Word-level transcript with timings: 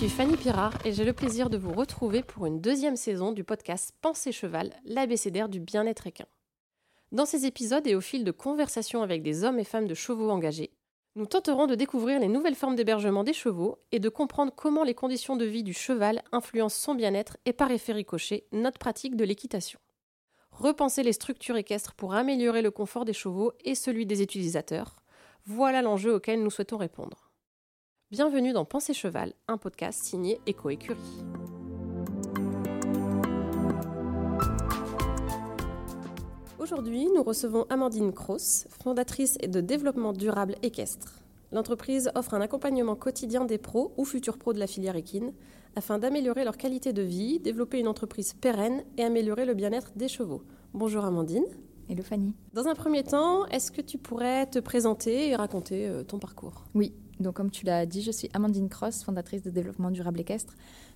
Je 0.00 0.06
suis 0.06 0.16
Fanny 0.16 0.38
Pirard 0.38 0.72
et 0.86 0.92
j'ai 0.94 1.04
le 1.04 1.12
plaisir 1.12 1.50
de 1.50 1.58
vous 1.58 1.74
retrouver 1.74 2.22
pour 2.22 2.46
une 2.46 2.62
deuxième 2.62 2.96
saison 2.96 3.32
du 3.32 3.44
podcast 3.44 3.94
Pensée 4.00 4.32
Cheval, 4.32 4.72
l'abécédaire 4.86 5.50
du 5.50 5.60
bien-être 5.60 6.06
équin. 6.06 6.24
Dans 7.12 7.26
ces 7.26 7.44
épisodes 7.44 7.86
et 7.86 7.94
au 7.94 8.00
fil 8.00 8.24
de 8.24 8.30
conversations 8.30 9.02
avec 9.02 9.22
des 9.22 9.44
hommes 9.44 9.58
et 9.58 9.64
femmes 9.64 9.86
de 9.86 9.92
chevaux 9.92 10.30
engagés, 10.30 10.70
nous 11.16 11.26
tenterons 11.26 11.66
de 11.66 11.74
découvrir 11.74 12.18
les 12.18 12.28
nouvelles 12.28 12.54
formes 12.54 12.76
d'hébergement 12.76 13.24
des 13.24 13.34
chevaux 13.34 13.76
et 13.92 13.98
de 13.98 14.08
comprendre 14.08 14.54
comment 14.56 14.84
les 14.84 14.94
conditions 14.94 15.36
de 15.36 15.44
vie 15.44 15.62
du 15.62 15.74
cheval 15.74 16.22
influencent 16.32 16.80
son 16.80 16.94
bien-être 16.94 17.36
et 17.44 17.52
par 17.52 17.70
effet 17.70 17.92
ricochet 17.92 18.46
notre 18.52 18.78
pratique 18.78 19.16
de 19.16 19.24
l'équitation. 19.26 19.80
Repenser 20.50 21.02
les 21.02 21.12
structures 21.12 21.58
équestres 21.58 21.92
pour 21.92 22.14
améliorer 22.14 22.62
le 22.62 22.70
confort 22.70 23.04
des 23.04 23.12
chevaux 23.12 23.52
et 23.66 23.74
celui 23.74 24.06
des 24.06 24.22
utilisateurs, 24.22 24.96
voilà 25.44 25.82
l'enjeu 25.82 26.14
auquel 26.14 26.42
nous 26.42 26.50
souhaitons 26.50 26.78
répondre. 26.78 27.29
Bienvenue 28.12 28.52
dans 28.52 28.64
Pensée 28.64 28.92
Cheval, 28.92 29.34
un 29.46 29.56
podcast 29.56 30.02
signé 30.02 30.40
Eco 30.48 30.68
Écurie. 30.70 30.98
Aujourd'hui, 36.58 37.06
nous 37.14 37.22
recevons 37.22 37.66
Amandine 37.70 38.12
Cross, 38.12 38.66
fondatrice 38.68 39.38
de 39.38 39.60
développement 39.60 40.12
durable 40.12 40.56
équestre. 40.64 41.20
L'entreprise 41.52 42.10
offre 42.16 42.34
un 42.34 42.40
accompagnement 42.40 42.96
quotidien 42.96 43.44
des 43.44 43.58
pros 43.58 43.94
ou 43.96 44.04
futurs 44.04 44.38
pros 44.38 44.54
de 44.54 44.58
la 44.58 44.66
filière 44.66 44.96
équine 44.96 45.32
afin 45.76 46.00
d'améliorer 46.00 46.42
leur 46.42 46.56
qualité 46.56 46.92
de 46.92 47.02
vie, 47.02 47.38
développer 47.38 47.78
une 47.78 47.86
entreprise 47.86 48.32
pérenne 48.32 48.82
et 48.98 49.04
améliorer 49.04 49.44
le 49.44 49.54
bien-être 49.54 49.92
des 49.94 50.08
chevaux. 50.08 50.42
Bonjour 50.74 51.04
Amandine. 51.04 51.46
Hello 51.88 52.02
Fanny. 52.02 52.34
Dans 52.54 52.66
un 52.66 52.74
premier 52.74 53.04
temps, 53.04 53.46
est-ce 53.46 53.70
que 53.70 53.80
tu 53.80 53.98
pourrais 53.98 54.46
te 54.46 54.58
présenter 54.58 55.28
et 55.28 55.36
raconter 55.36 55.86
euh, 55.86 56.02
ton 56.02 56.18
parcours? 56.18 56.64
Oui, 56.74 56.92
donc 57.20 57.34
comme 57.34 57.50
tu 57.50 57.66
l'as 57.66 57.86
dit, 57.86 58.02
je 58.02 58.10
suis 58.10 58.28
Amandine 58.32 58.68
Cross, 58.68 59.04
fondatrice 59.04 59.42
de 59.42 59.50
développement 59.50 59.90
durable 59.90 60.20
équestre. 60.20 60.54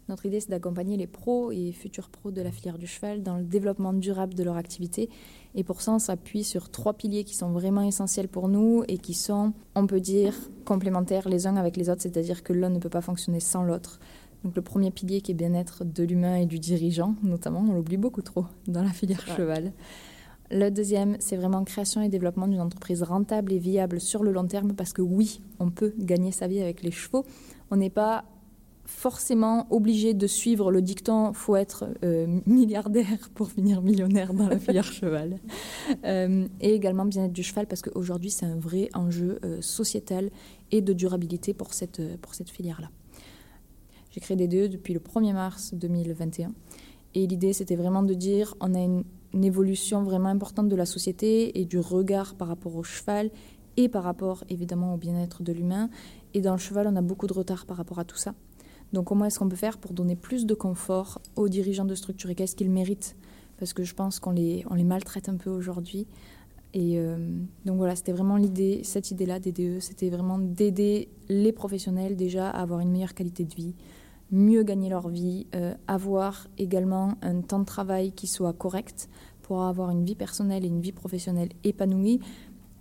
Notre 0.08 0.27
idée, 0.27 0.41
c'est 0.41 0.50
d'accompagner 0.50 0.97
les 0.97 1.06
pros 1.06 1.50
et 1.50 1.72
futurs 1.72 2.11
pros 2.11 2.30
de 2.30 2.42
la 2.42 2.50
filière 2.50 2.77
du 2.77 2.86
cheval 2.86 3.22
dans 3.22 3.36
le 3.36 3.44
développement 3.44 3.92
durable 3.92 4.34
de 4.34 4.42
leur 4.42 4.56
activité. 4.56 5.08
Et 5.55 5.64
pour 5.64 5.80
ça, 5.80 5.92
on 5.92 5.98
s'appuie 5.98 6.45
sur 6.45 6.70
trois 6.70 6.92
piliers 6.92 7.25
qui 7.25 7.34
sont 7.34 7.52
vraiment 7.52 7.83
essentiels 7.83 8.28
pour 8.28 8.48
nous 8.48 8.84
et 8.89 8.98
qui 8.98 9.14
sont, 9.14 9.55
on 9.75 9.86
peut 9.86 10.00
dire, 10.00 10.34
complémentaires 10.64 11.28
les 11.28 11.47
uns 11.47 11.56
avec 11.56 11.77
les 11.77 11.89
autres, 11.89 12.02
c'est-à-dire 12.02 12.42
que 12.42 12.52
l'un 12.52 12.69
ne 12.69 12.78
peut 12.78 12.91
pas 12.91 13.00
fonctionner 13.00 13.41
sans 13.41 13.62
l'autre. 13.62 13.98
Donc 14.45 14.56
le 14.56 14.62
premier 14.62 14.91
pilier 14.91 15.22
qui 15.22 15.33
est 15.33 15.34
bien-être 15.34 15.84
de 15.84 16.05
l'humain 16.05 16.36
et 16.36 16.45
du 16.45 16.58
dirigeant, 16.58 17.14
notamment, 17.22 17.64
on 17.67 17.72
l'oublie 17.72 17.97
beaucoup 17.97 18.22
trop 18.22 18.45
dans 18.67 18.83
la 18.83 18.91
filière 18.91 19.27
cheval. 19.27 19.72
Le 20.50 20.70
deuxième, 20.70 21.17
c'est 21.20 21.37
vraiment 21.37 21.64
création 21.64 22.03
et 22.03 22.09
développement 22.09 22.47
d'une 22.47 22.61
entreprise 22.61 23.03
rentable 23.03 23.53
et 23.53 23.59
viable 23.59 24.00
sur 24.00 24.23
le 24.23 24.31
long 24.31 24.47
terme 24.47 24.75
parce 24.75 24.92
que 24.92 25.03
oui, 25.03 25.41
on 25.59 25.70
peut 25.70 25.95
gagner 25.98 26.33
sa 26.33 26.47
vie 26.47 26.61
avec 26.61 26.83
les 26.83 26.91
chevaux. 26.91 27.25
On 27.70 27.77
n'est 27.77 27.91
pas 27.91 28.25
forcément 28.86 29.67
obligé 29.70 30.12
de 30.12 30.27
suivre 30.27 30.70
le 30.70 30.83
dicton 30.83 31.33
faut 31.33 31.56
être 31.56 31.86
euh, 32.05 32.41
milliardaire 32.47 33.31
pour 33.34 33.51
finir 33.51 33.81
millionnaire 33.81 34.34
dans 34.34 34.48
la 34.48 34.59
filière 34.59 34.84
cheval. 34.92 35.39
Euh, 36.05 36.47
et 36.61 36.75
également 36.75 37.05
bien-être 37.06 37.33
du 37.33 37.42
cheval 37.42 37.67
parce 37.67 37.83
qu'aujourd'hui 37.83 38.31
c'est 38.31 38.47
un 38.47 38.56
vrai 38.56 38.91
enjeu 38.95 39.39
euh, 39.45 39.61
sociétal 39.62 40.31
et 40.70 40.83
de 40.83 40.92
durabilité 40.92 41.55
pour 41.55 41.73
cette, 41.73 42.20
pour 42.20 42.34
cette 42.34 42.51
filière-là. 42.51 42.91
J'ai 44.11 44.20
créé 44.20 44.36
des 44.36 44.48
deux 44.48 44.69
depuis 44.69 44.92
le 44.92 45.01
1er 45.01 45.33
mars 45.33 45.73
2021 45.75 46.53
et 47.14 47.27
l'idée 47.27 47.53
c'était 47.55 47.77
vraiment 47.77 48.03
de 48.03 48.14
dire 48.14 48.55
on 48.61 48.75
a 48.75 48.81
une 48.81 49.05
une 49.34 49.44
évolution 49.44 50.02
vraiment 50.02 50.28
importante 50.28 50.68
de 50.68 50.77
la 50.77 50.86
société 50.86 51.58
et 51.61 51.64
du 51.64 51.78
regard 51.78 52.34
par 52.34 52.48
rapport 52.48 52.77
au 52.77 52.83
cheval 52.83 53.30
et 53.77 53.89
par 53.89 54.05
rapport 54.05 54.45
évidemment 54.48 54.95
au 54.95 54.96
bien-être 54.96 55.42
de 55.42 55.52
l'humain. 55.52 55.90
Et 56.33 56.40
dans 56.40 56.52
le 56.52 56.58
cheval, 56.58 56.86
on 56.86 56.96
a 56.96 57.02
beaucoup 57.02 57.27
de 57.27 57.33
retard 57.33 57.67
par 57.67 57.77
rapport 57.77 57.98
à 57.98 58.05
tout 58.05 58.17
ça. 58.17 58.34
Donc 58.92 59.06
comment 59.06 59.24
est-ce 59.24 59.39
qu'on 59.39 59.48
peut 59.48 59.56
faire 59.56 59.78
pour 59.78 59.92
donner 59.92 60.14
plus 60.14 60.46
de 60.46 60.55
confort 60.55 61.20
aux 61.36 61.48
dirigeants 61.48 61.84
de 61.84 61.94
structure 61.94 62.30
et 62.30 62.34
qu'est-ce 62.34 62.55
qu'ils 62.55 62.70
méritent? 62.70 63.17
Parce 63.58 63.73
que 63.73 63.83
je 63.83 63.94
pense 63.94 64.20
qu'on 64.20 64.30
les, 64.30 64.64
on 64.70 64.74
les 64.74 64.84
maltraite 64.84 65.28
un 65.28 65.36
peu 65.36 65.50
aujourd'hui. 65.50 66.06
Et 66.74 66.98
euh, 66.98 67.17
donc 67.64 67.77
voilà, 67.77 67.94
c'était 67.94 68.12
vraiment 68.12 68.36
l'idée, 68.36 68.80
cette 68.83 69.11
idée-là 69.12 69.39
DDE, 69.39 69.80
c'était 69.80 70.11
vraiment 70.11 70.39
d'aider 70.39 71.08
les 71.28 71.52
professionnels 71.52 72.17
déjà 72.17 72.50
à 72.50 72.62
avoir 72.62 72.80
une 72.80 72.90
meilleure 72.90 73.14
qualité 73.14 73.44
de 73.44 73.55
vie, 73.55 73.74
mieux 74.34 74.64
gagner 74.64 74.90
leur 74.90 75.08
vie, 75.08 75.46
euh, 75.55 75.74
avoir 75.86 76.48
également 76.58 77.14
un 77.22 77.40
temps 77.40 77.61
de 77.61 77.64
travail 77.64 78.12
qui 78.12 78.27
soit 78.27 78.52
correct 78.52 79.08
pour 79.42 79.62
avoir 79.62 79.90
une 79.90 80.05
vie 80.05 80.17
personnelle 80.17 80.64
et 80.64 80.68
une 80.68 80.80
vie 80.80 80.92
professionnelle 80.92 81.50
épanouie. 81.62 82.20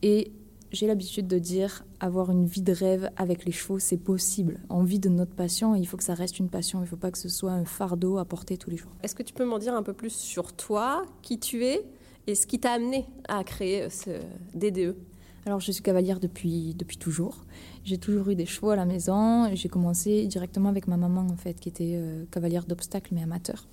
Et 0.01 0.31
j'ai 0.71 0.87
l'habitude 0.87 1.27
de 1.27 1.37
dire 1.37 1.85
avoir 1.99 2.31
une 2.31 2.45
vie 2.45 2.63
de 2.63 2.73
rêve 2.73 3.09
avec 3.15 3.45
les 3.45 3.51
chevaux, 3.51 3.77
c'est 3.77 3.97
possible. 3.97 4.59
En 4.69 4.83
vie 4.83 4.99
de 4.99 5.09
notre 5.09 5.35
passion, 5.35 5.75
il 5.75 5.85
faut 5.87 5.97
que 5.97 6.03
ça 6.03 6.15
reste 6.15 6.39
une 6.39 6.49
passion, 6.49 6.79
il 6.79 6.83
ne 6.83 6.87
faut 6.87 6.97
pas 6.97 7.11
que 7.11 7.19
ce 7.19 7.29
soit 7.29 7.51
un 7.51 7.65
fardeau 7.65 8.17
à 8.17 8.25
porter 8.25 8.57
tous 8.57 8.71
les 8.71 8.77
jours. 8.77 8.91
Est-ce 9.03 9.13
que 9.13 9.23
tu 9.23 9.33
peux 9.33 9.45
m'en 9.45 9.59
dire 9.59 9.75
un 9.75 9.83
peu 9.83 9.93
plus 9.93 10.13
sur 10.13 10.53
toi, 10.53 11.03
qui 11.21 11.39
tu 11.39 11.63
es 11.65 11.85
et 12.25 12.35
ce 12.35 12.47
qui 12.47 12.59
t'a 12.59 12.71
amené 12.71 13.05
à 13.27 13.43
créer 13.43 13.89
ce 13.89 14.09
DDE 14.55 14.95
alors, 15.45 15.59
je 15.59 15.71
suis 15.71 15.83
cavalière 15.83 16.19
depuis, 16.19 16.73
depuis 16.73 16.97
toujours. 16.97 17.45
J'ai 17.83 17.97
toujours 17.97 18.29
eu 18.29 18.35
des 18.35 18.45
chevaux 18.45 18.69
à 18.69 18.77
la 18.77 18.85
maison. 18.85 19.53
J'ai 19.53 19.67
commencé 19.67 20.25
directement 20.27 20.69
avec 20.69 20.87
ma 20.87 20.95
maman, 20.95 21.27
en 21.29 21.35
fait, 21.35 21.59
qui 21.59 21.67
était 21.67 21.95
euh, 21.95 22.23
cavalière 22.31 22.65
d'obstacles, 22.65 23.13
mais 23.13 23.23
amateur. 23.23 23.67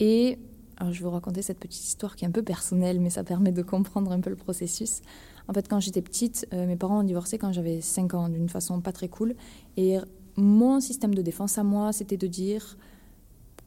Et 0.00 0.38
alors, 0.76 0.92
je 0.92 0.98
vais 0.98 1.04
vous 1.04 1.12
raconter 1.12 1.42
cette 1.42 1.60
petite 1.60 1.84
histoire 1.84 2.16
qui 2.16 2.24
est 2.24 2.28
un 2.28 2.32
peu 2.32 2.42
personnelle, 2.42 2.98
mais 2.98 3.10
ça 3.10 3.22
permet 3.22 3.52
de 3.52 3.62
comprendre 3.62 4.10
un 4.10 4.20
peu 4.20 4.30
le 4.30 4.36
processus. 4.36 5.02
En 5.46 5.52
fait, 5.52 5.68
quand 5.68 5.78
j'étais 5.78 6.02
petite, 6.02 6.48
euh, 6.52 6.66
mes 6.66 6.76
parents 6.76 7.00
ont 7.00 7.04
divorcé 7.04 7.38
quand 7.38 7.52
j'avais 7.52 7.80
5 7.80 8.14
ans, 8.14 8.28
d'une 8.28 8.48
façon 8.48 8.80
pas 8.80 8.92
très 8.92 9.08
cool. 9.08 9.36
Et 9.76 9.98
mon 10.36 10.80
système 10.80 11.14
de 11.14 11.22
défense 11.22 11.58
à 11.58 11.62
moi, 11.62 11.92
c'était 11.92 12.16
de 12.16 12.26
dire 12.26 12.76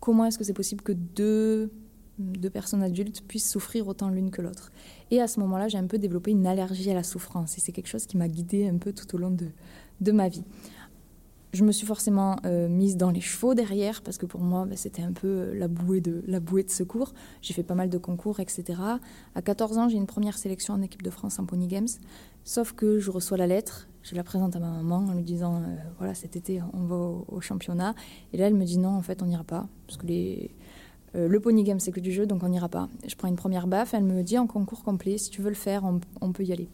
comment 0.01 0.25
est-ce 0.25 0.37
que 0.37 0.43
c'est 0.43 0.53
possible 0.53 0.81
que 0.81 0.91
deux 0.91 1.71
deux 2.21 2.49
personnes 2.49 2.83
adultes 2.83 3.21
puissent 3.27 3.49
souffrir 3.49 3.87
autant 3.87 4.09
l'une 4.09 4.31
que 4.31 4.41
l'autre. 4.41 4.71
Et 5.09 5.19
à 5.19 5.27
ce 5.27 5.39
moment-là, 5.41 5.67
j'ai 5.67 5.77
un 5.77 5.87
peu 5.87 5.97
développé 5.97 6.31
une 6.31 6.47
allergie 6.47 6.89
à 6.89 6.93
la 6.93 7.03
souffrance. 7.03 7.57
Et 7.57 7.61
c'est 7.61 7.71
quelque 7.71 7.87
chose 7.87 8.05
qui 8.05 8.17
m'a 8.17 8.27
guidée 8.27 8.67
un 8.67 8.77
peu 8.77 8.93
tout 8.93 9.13
au 9.15 9.17
long 9.17 9.31
de, 9.31 9.47
de 9.99 10.11
ma 10.11 10.29
vie. 10.29 10.43
Je 11.53 11.65
me 11.65 11.73
suis 11.73 11.85
forcément 11.85 12.37
euh, 12.45 12.69
mise 12.69 12.95
dans 12.95 13.11
les 13.11 13.19
chevaux 13.19 13.53
derrière, 13.53 14.01
parce 14.03 14.17
que 14.17 14.25
pour 14.25 14.39
moi, 14.39 14.65
bah, 14.65 14.77
c'était 14.77 15.01
un 15.01 15.11
peu 15.11 15.27
euh, 15.27 15.53
la 15.53 15.67
bouée, 15.67 15.99
de, 15.99 16.23
la 16.25 16.39
bouée 16.39 16.63
de 16.63 16.69
secours. 16.69 17.13
J'ai 17.41 17.53
fait 17.53 17.63
pas 17.63 17.75
mal 17.75 17.89
de 17.89 17.97
concours, 17.97 18.39
etc. 18.39 18.79
À 19.35 19.41
14 19.41 19.77
ans, 19.77 19.89
j'ai 19.89 19.97
une 19.97 20.07
première 20.07 20.37
sélection 20.37 20.73
en 20.73 20.81
équipe 20.81 21.01
de 21.01 21.09
France 21.09 21.39
en 21.39 21.45
Pony 21.45 21.67
Games. 21.67 21.89
Sauf 22.45 22.71
que 22.71 22.99
je 22.99 23.11
reçois 23.11 23.35
la 23.35 23.47
lettre, 23.47 23.89
je 24.01 24.15
la 24.15 24.23
présente 24.23 24.55
à 24.55 24.59
ma 24.59 24.71
maman 24.71 25.05
en 25.09 25.13
lui 25.13 25.23
disant 25.23 25.57
euh, 25.57 25.75
voilà, 25.97 26.13
cet 26.13 26.37
été, 26.37 26.61
on 26.73 26.85
va 26.85 26.95
au, 26.95 27.25
au, 27.27 27.41
championnat. 27.41 27.95
Et 28.31 28.37
là, 28.37 28.47
elle 28.47 28.55
me 28.55 28.63
dit 28.63 28.77
non, 28.77 28.95
en 28.95 29.01
fait, 29.01 29.21
on 29.21 29.25
n'ira 29.25 29.43
pas. 29.43 29.67
Parce 29.87 29.97
que 29.97 30.07
les, 30.07 30.51
euh, 31.15 31.27
le 31.27 31.39
pony 31.39 31.63
game, 31.63 31.79
c'est 31.79 31.91
que 31.91 31.99
du 31.99 32.11
jeu, 32.11 32.25
donc 32.25 32.43
on 32.43 32.49
n'ira 32.49 32.69
pas. 32.69 32.87
Je 33.05 33.15
prends 33.15 33.27
une 33.27 33.35
première 33.35 33.67
baffe, 33.67 33.93
elle 33.93 34.03
me 34.03 34.23
dit 34.23 34.37
en 34.37 34.47
concours 34.47 34.83
complet, 34.83 35.17
si 35.17 35.29
tu 35.29 35.41
veux 35.41 35.49
le 35.49 35.55
faire, 35.55 35.83
on, 36.21 36.31
peut 36.31 36.43
y 36.43 36.53
aller. 36.53 36.69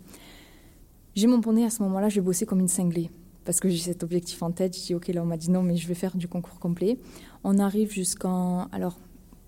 J'ai 1.15 1.27
mon 1.27 1.41
poney 1.41 1.65
à 1.65 1.69
ce 1.69 1.81
moment-là, 1.83 2.09
je 2.09 2.15
vais 2.15 2.25
bosser 2.25 2.45
comme 2.45 2.59
une 2.59 2.67
cinglée. 2.67 3.09
Parce 3.45 3.59
que 3.59 3.69
j'ai 3.69 3.77
cet 3.77 4.03
objectif 4.03 4.43
en 4.43 4.51
tête, 4.51 4.77
je 4.77 4.83
dis 4.83 4.93
ok, 4.93 5.07
là 5.07 5.23
on 5.23 5.25
m'a 5.25 5.37
dit 5.37 5.49
non, 5.49 5.63
mais 5.63 5.77
je 5.77 5.87
vais 5.87 5.95
faire 5.95 6.15
du 6.17 6.27
concours 6.27 6.59
complet. 6.59 6.97
On 7.43 7.57
arrive 7.59 7.91
jusqu'en. 7.91 8.67
Alors, 8.71 8.99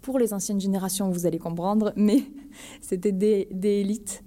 pour 0.02 0.18
les 0.18 0.34
anciennes 0.34 0.62
générations, 0.62 1.12
vous 1.12 1.26
allez 1.26 1.38
comprendre, 1.38 1.94
mais 1.96 2.24
c'était 2.82 3.12
des, 3.12 3.48
élites. 3.62 4.24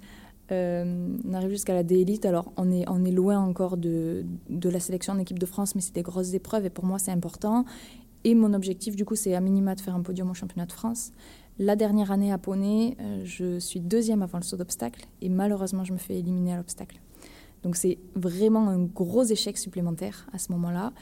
Euh, 0.51 1.09
on 1.27 1.33
arrive 1.33 1.51
jusqu'à 1.51 1.73
la 1.73 1.83
D-Elite. 1.83 2.27
Alors, 2.27 2.53
on 2.59 2.71
est, 2.71 2.85
on 2.89 3.03
est 3.07 3.11
loin 3.11 3.39
encore 3.39 3.79
de, 3.79 4.27
de 4.51 4.69
la 4.69 4.81
sélection 4.81 5.15
en 5.15 5.19
équipe 5.19 5.39
de 5.39 5.47
France, 5.47 5.75
mais 5.75 5.81
c'est 5.81 5.95
des 5.95 6.03
grosses 6.03 6.35
épreuves 6.35 6.67
et 6.67 6.71
pour 6.71 6.85
moi, 6.85 6.99
c'est 6.99 7.11
important. 7.11 7.65
Et 8.25 8.35
mon 8.35 8.55
objectif, 8.55 8.97
du 8.97 9.05
coup, 9.05 9.17
c'est 9.17 9.35
à 9.35 9.41
minima 9.41 9.75
de 9.75 9.81
faire 9.81 9.95
un 9.95 10.03
podium 10.03 10.31
au 10.31 10.35
championnat 10.35 10.67
de 10.67 10.73
France. 10.73 11.13
La 11.59 11.77
dernière 11.77 12.11
année 12.11 12.33
à 12.33 12.39
Poney, 12.39 12.97
euh, 13.01 13.23
je 13.25 13.59
suis 13.59 13.81
deuxième 13.81 14.23
avant 14.23 14.39
le 14.39 14.45
saut 14.45 14.57
d'obstacle 14.57 15.07
et 15.21 15.29
malheureusement, 15.29 15.85
je 15.85 15.93
me 15.93 15.99
fais 15.99 16.19
éliminer 16.19 16.55
à 16.55 16.57
l'obstacle. 16.57 17.01
Donc 17.63 17.77
c'est 17.77 17.99
vraiment 18.15 18.69
un 18.69 18.79
gros 18.79 19.25
échec 19.25 19.59
supplémentaire 19.59 20.27
à 20.33 20.39
ce 20.39 20.51
moment-là. 20.53 20.93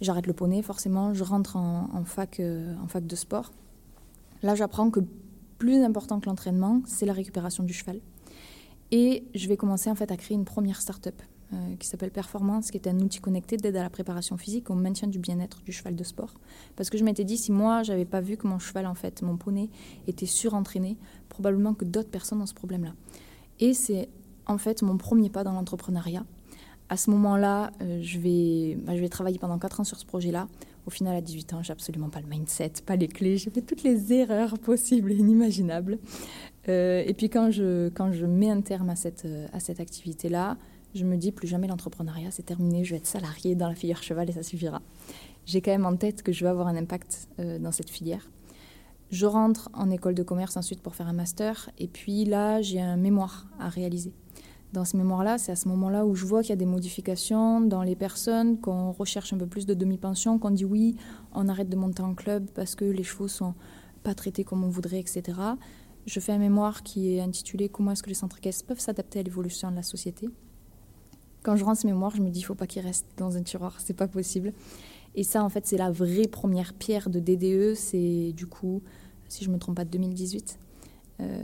J'arrête 0.00 0.26
le 0.26 0.32
poney, 0.32 0.62
forcément, 0.62 1.12
je 1.12 1.24
rentre 1.24 1.56
en, 1.56 2.04
fac, 2.04 2.40
euh, 2.40 2.74
en 2.82 2.88
fac 2.88 3.06
de 3.06 3.16
sport. 3.16 3.52
Là, 4.42 4.54
j'apprends 4.54 4.90
que 4.90 5.00
plus 5.58 5.82
important 5.82 6.20
que 6.20 6.26
l'entraînement, 6.26 6.82
c'est 6.86 7.04
la 7.06 7.12
récupération 7.12 7.64
du 7.64 7.72
cheval. 7.72 8.00
Et 8.92 9.24
je 9.34 9.48
vais 9.48 9.56
commencer 9.56 9.90
en 9.90 9.94
fait 9.94 10.10
à 10.10 10.16
créer 10.16 10.36
une 10.36 10.44
première 10.44 10.80
start-up 10.80 11.20
euh, 11.54 11.76
qui 11.76 11.88
s'appelle 11.88 12.10
Performance, 12.10 12.70
qui 12.70 12.76
est 12.76 12.86
un 12.88 13.00
outil 13.00 13.20
connecté 13.20 13.56
d'aide 13.56 13.76
à 13.76 13.82
la 13.82 13.88
préparation 13.88 14.36
physique, 14.36 14.68
au 14.68 14.74
maintien 14.74 15.08
du 15.08 15.18
bien-être 15.18 15.62
du 15.62 15.72
cheval 15.72 15.96
de 15.96 16.04
sport. 16.04 16.34
Parce 16.76 16.90
que 16.90 16.98
je 16.98 17.04
m'étais 17.04 17.24
dit, 17.24 17.38
si 17.38 17.52
moi, 17.52 17.82
j'avais 17.82 18.04
pas 18.04 18.20
vu 18.20 18.36
que 18.36 18.46
mon 18.46 18.58
cheval, 18.58 18.86
en 18.86 18.94
fait, 18.94 19.22
mon 19.22 19.38
poney, 19.38 19.70
était 20.06 20.26
surentraîné, 20.26 20.98
probablement 21.30 21.72
que 21.72 21.86
d'autres 21.86 22.10
personnes 22.10 22.42
ont 22.42 22.46
ce 22.46 22.52
problème-là. 22.52 22.92
Et 23.60 23.72
c'est 23.72 24.10
en 24.44 24.58
fait 24.58 24.82
mon 24.82 24.98
premier 24.98 25.30
pas 25.30 25.42
dans 25.42 25.52
l'entrepreneuriat. 25.52 26.26
À 26.90 26.98
ce 26.98 27.10
moment-là, 27.10 27.70
euh, 27.80 28.00
je, 28.02 28.18
vais, 28.18 28.76
bah, 28.82 28.94
je 28.94 29.00
vais 29.00 29.08
travailler 29.08 29.38
pendant 29.38 29.58
4 29.58 29.80
ans 29.80 29.84
sur 29.84 29.98
ce 29.98 30.04
projet-là. 30.04 30.48
Au 30.86 30.90
final, 30.90 31.16
à 31.16 31.22
18 31.22 31.54
ans, 31.54 31.62
j'ai 31.62 31.72
absolument 31.72 32.10
pas 32.10 32.20
le 32.20 32.26
mindset, 32.26 32.72
pas 32.84 32.96
les 32.96 33.08
clés. 33.08 33.38
J'ai 33.38 33.50
fait 33.50 33.62
toutes 33.62 33.82
les 33.84 34.12
erreurs 34.12 34.58
possibles 34.58 35.12
et 35.12 35.16
inimaginables. 35.16 35.98
Euh, 36.68 37.02
et 37.06 37.14
puis 37.14 37.30
quand 37.30 37.50
je, 37.50 37.88
quand 37.88 38.12
je 38.12 38.26
mets 38.26 38.50
un 38.50 38.60
terme 38.60 38.90
à 38.90 38.96
cette, 38.96 39.26
à 39.54 39.60
cette 39.60 39.80
activité-là, 39.80 40.58
je 40.94 41.04
me 41.04 41.16
dis 41.16 41.32
plus 41.32 41.48
jamais 41.48 41.66
l'entrepreneuriat, 41.66 42.30
c'est 42.30 42.44
terminé, 42.44 42.84
je 42.84 42.92
vais 42.92 42.96
être 42.98 43.06
salarié 43.06 43.54
dans 43.54 43.68
la 43.68 43.74
filière 43.74 44.02
cheval 44.02 44.28
et 44.30 44.32
ça 44.32 44.42
suffira. 44.42 44.82
J'ai 45.46 45.60
quand 45.60 45.70
même 45.70 45.86
en 45.86 45.96
tête 45.96 46.22
que 46.22 46.32
je 46.32 46.44
vais 46.44 46.50
avoir 46.50 46.68
un 46.68 46.76
impact 46.76 47.28
euh, 47.38 47.58
dans 47.58 47.72
cette 47.72 47.90
filière. 47.90 48.30
Je 49.10 49.24
rentre 49.24 49.70
en 49.72 49.90
école 49.90 50.14
de 50.14 50.22
commerce 50.22 50.56
ensuite 50.56 50.82
pour 50.82 50.94
faire 50.94 51.08
un 51.08 51.14
master 51.14 51.70
et 51.78 51.88
puis 51.88 52.24
là, 52.24 52.60
j'ai 52.60 52.80
un 52.80 52.96
mémoire 52.96 53.46
à 53.58 53.68
réaliser. 53.68 54.12
Dans 54.74 54.84
ce 54.84 54.98
mémoire-là, 54.98 55.38
c'est 55.38 55.52
à 55.52 55.56
ce 55.56 55.66
moment-là 55.68 56.04
où 56.04 56.14
je 56.14 56.26
vois 56.26 56.42
qu'il 56.42 56.50
y 56.50 56.52
a 56.52 56.56
des 56.56 56.66
modifications 56.66 57.62
dans 57.62 57.82
les 57.82 57.96
personnes, 57.96 58.60
qu'on 58.60 58.92
recherche 58.92 59.32
un 59.32 59.38
peu 59.38 59.46
plus 59.46 59.64
de 59.64 59.72
demi-pension, 59.72 60.38
qu'on 60.38 60.50
dit 60.50 60.66
oui, 60.66 60.96
on 61.32 61.48
arrête 61.48 61.70
de 61.70 61.76
monter 61.76 62.02
en 62.02 62.14
club 62.14 62.50
parce 62.54 62.74
que 62.74 62.84
les 62.84 63.02
chevaux 63.02 63.28
sont 63.28 63.54
pas 64.02 64.14
traités 64.14 64.44
comme 64.44 64.64
on 64.64 64.68
voudrait, 64.68 65.00
etc. 65.00 65.22
Je 66.04 66.20
fais 66.20 66.32
un 66.32 66.38
mémoire 66.38 66.82
qui 66.82 67.14
est 67.14 67.20
intitulé 67.20 67.70
Comment 67.70 67.92
est-ce 67.92 68.02
que 68.02 68.10
les 68.10 68.14
centres 68.14 68.40
caisses 68.40 68.62
peuvent 68.62 68.80
s'adapter 68.80 69.20
à 69.20 69.22
l'évolution 69.22 69.70
de 69.70 69.76
la 69.76 69.82
société? 69.82 70.28
Quand 71.42 71.56
je 71.56 71.64
rends 71.64 71.74
ce 71.74 71.86
mémoire, 71.86 72.14
je 72.14 72.22
me 72.22 72.30
dis 72.30 72.40
il 72.40 72.44
faut 72.44 72.54
pas 72.54 72.66
qu'il 72.66 72.82
reste 72.82 73.06
dans 73.16 73.36
un 73.36 73.42
tiroir, 73.42 73.76
c'est 73.80 73.94
pas 73.94 74.08
possible. 74.08 74.52
Et 75.14 75.22
ça, 75.24 75.42
en 75.42 75.48
fait, 75.48 75.66
c'est 75.66 75.76
la 75.76 75.90
vraie 75.90 76.28
première 76.28 76.74
pierre 76.74 77.10
de 77.10 77.20
DDE. 77.20 77.74
C'est 77.74 78.32
du 78.32 78.46
coup, 78.46 78.82
si 79.28 79.44
je 79.44 79.50
me 79.50 79.58
trompe 79.58 79.76
pas, 79.76 79.84
2018. 79.84 80.58
Euh, 81.20 81.42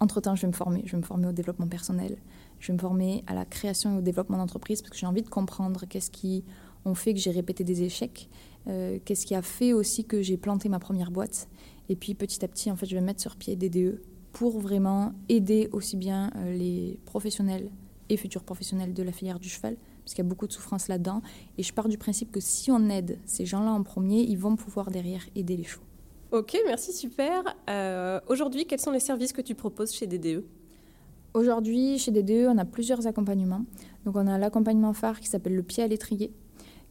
entre-temps, 0.00 0.34
je 0.34 0.42
vais 0.42 0.48
me 0.48 0.52
former. 0.52 0.82
Je 0.86 0.92
vais 0.92 0.98
me 0.98 1.02
former 1.02 1.28
au 1.28 1.32
développement 1.32 1.68
personnel. 1.68 2.16
Je 2.58 2.68
vais 2.68 2.74
me 2.74 2.78
former 2.78 3.22
à 3.26 3.34
la 3.34 3.44
création 3.44 3.94
et 3.94 3.98
au 3.98 4.00
développement 4.00 4.38
d'entreprise 4.38 4.82
parce 4.82 4.90
que 4.90 4.96
j'ai 4.96 5.06
envie 5.06 5.22
de 5.22 5.28
comprendre 5.28 5.84
qu'est-ce 5.88 6.10
qui 6.10 6.44
ont 6.84 6.94
fait 6.94 7.14
que 7.14 7.20
j'ai 7.20 7.30
répété 7.30 7.64
des 7.64 7.82
échecs, 7.82 8.28
euh, 8.68 8.98
qu'est-ce 9.04 9.26
qui 9.26 9.34
a 9.34 9.42
fait 9.42 9.72
aussi 9.72 10.04
que 10.04 10.22
j'ai 10.22 10.36
planté 10.36 10.68
ma 10.68 10.78
première 10.78 11.10
boîte. 11.10 11.48
Et 11.88 11.96
puis 11.96 12.14
petit 12.14 12.44
à 12.44 12.48
petit, 12.48 12.70
en 12.70 12.76
fait, 12.76 12.86
je 12.86 12.94
vais 12.94 13.02
mettre 13.02 13.20
sur 13.20 13.36
pied 13.36 13.56
DDE 13.56 14.00
pour 14.32 14.58
vraiment 14.60 15.12
aider 15.28 15.68
aussi 15.72 15.96
bien 15.96 16.30
euh, 16.36 16.56
les 16.56 16.98
professionnels 17.04 17.70
et 18.08 18.16
futurs 18.16 18.42
professionnels 18.42 18.94
de 18.94 19.02
la 19.02 19.12
filière 19.12 19.38
du 19.38 19.48
cheval, 19.48 19.76
parce 20.02 20.14
qu'il 20.14 20.24
y 20.24 20.26
a 20.26 20.28
beaucoup 20.28 20.46
de 20.46 20.52
souffrance 20.52 20.88
là-dedans. 20.88 21.22
Et 21.58 21.62
je 21.62 21.72
pars 21.72 21.88
du 21.88 21.98
principe 21.98 22.30
que 22.30 22.40
si 22.40 22.70
on 22.70 22.88
aide 22.88 23.18
ces 23.24 23.46
gens-là 23.46 23.72
en 23.72 23.82
premier, 23.82 24.20
ils 24.20 24.38
vont 24.38 24.56
pouvoir 24.56 24.90
derrière 24.90 25.22
aider 25.34 25.56
les 25.56 25.64
chevaux. 25.64 25.82
Ok, 26.32 26.58
merci, 26.66 26.92
super. 26.92 27.42
Euh, 27.70 28.20
aujourd'hui, 28.28 28.66
quels 28.66 28.80
sont 28.80 28.90
les 28.90 29.00
services 29.00 29.32
que 29.32 29.42
tu 29.42 29.54
proposes 29.54 29.92
chez 29.92 30.06
DDE 30.06 30.44
Aujourd'hui, 31.34 31.98
chez 31.98 32.10
DDE, 32.10 32.48
on 32.48 32.58
a 32.58 32.64
plusieurs 32.64 33.06
accompagnements. 33.06 33.64
Donc, 34.04 34.16
on 34.16 34.26
a 34.26 34.38
l'accompagnement 34.38 34.92
phare 34.92 35.20
qui 35.20 35.28
s'appelle 35.28 35.54
le 35.54 35.62
pied 35.62 35.82
à 35.82 35.86
l'étrier, 35.86 36.32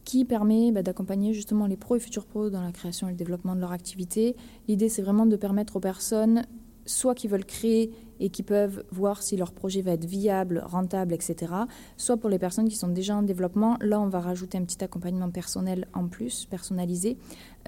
qui 0.04 0.24
permet 0.24 0.72
bah, 0.72 0.82
d'accompagner 0.82 1.34
justement 1.34 1.66
les 1.66 1.76
pros 1.76 1.96
et 1.96 2.00
futurs 2.00 2.26
pros 2.26 2.48
dans 2.48 2.62
la 2.62 2.72
création 2.72 3.08
et 3.08 3.10
le 3.10 3.16
développement 3.16 3.54
de 3.54 3.60
leur 3.60 3.72
activité. 3.72 4.36
L'idée, 4.68 4.88
c'est 4.88 5.02
vraiment 5.02 5.26
de 5.26 5.36
permettre 5.36 5.76
aux 5.76 5.80
personnes, 5.80 6.46
soit 6.86 7.14
qui 7.14 7.28
veulent 7.28 7.44
créer 7.44 7.90
et 8.18 8.30
qui 8.30 8.42
peuvent 8.42 8.84
voir 8.90 9.22
si 9.22 9.36
leur 9.36 9.52
projet 9.52 9.82
va 9.82 9.92
être 9.92 10.06
viable, 10.06 10.62
rentable, 10.64 11.12
etc., 11.12 11.52
soit 11.98 12.16
pour 12.16 12.30
les 12.30 12.38
personnes 12.38 12.68
qui 12.68 12.76
sont 12.76 12.88
déjà 12.88 13.14
en 13.14 13.22
développement. 13.22 13.76
Là, 13.80 14.00
on 14.00 14.08
va 14.08 14.20
rajouter 14.20 14.56
un 14.56 14.64
petit 14.64 14.82
accompagnement 14.82 15.30
personnel 15.30 15.86
en 15.92 16.08
plus, 16.08 16.46
personnalisé, 16.46 17.18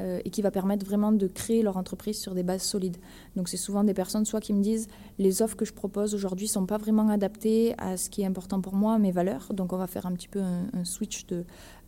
euh, 0.00 0.20
et 0.24 0.30
qui 0.30 0.40
va 0.40 0.50
permettre 0.50 0.86
vraiment 0.86 1.12
de 1.12 1.26
créer 1.26 1.62
leur 1.62 1.76
entreprise 1.76 2.18
sur 2.18 2.34
des 2.34 2.42
bases 2.42 2.62
solides. 2.62 2.96
Donc, 3.36 3.48
c'est 3.48 3.58
souvent 3.58 3.84
des 3.84 3.94
personnes 3.94 4.24
soit 4.24 4.40
qui 4.40 4.54
me 4.54 4.62
disent 4.62 4.88
les 5.18 5.42
offres 5.42 5.56
que 5.56 5.66
je 5.66 5.74
propose 5.74 6.14
aujourd'hui 6.14 6.46
ne 6.46 6.52
sont 6.52 6.66
pas 6.66 6.78
vraiment 6.78 7.08
adaptées 7.10 7.74
à 7.76 7.98
ce 7.98 8.08
qui 8.08 8.22
est 8.22 8.26
important 8.26 8.62
pour 8.62 8.74
moi, 8.74 8.98
mes 8.98 9.12
valeurs. 9.12 9.52
Donc, 9.52 9.74
on 9.74 9.76
va 9.76 9.86
faire 9.86 10.06
un 10.06 10.12
petit 10.12 10.28
peu 10.28 10.40
un 10.40 10.84
switch 10.84 11.26
de 11.26 11.44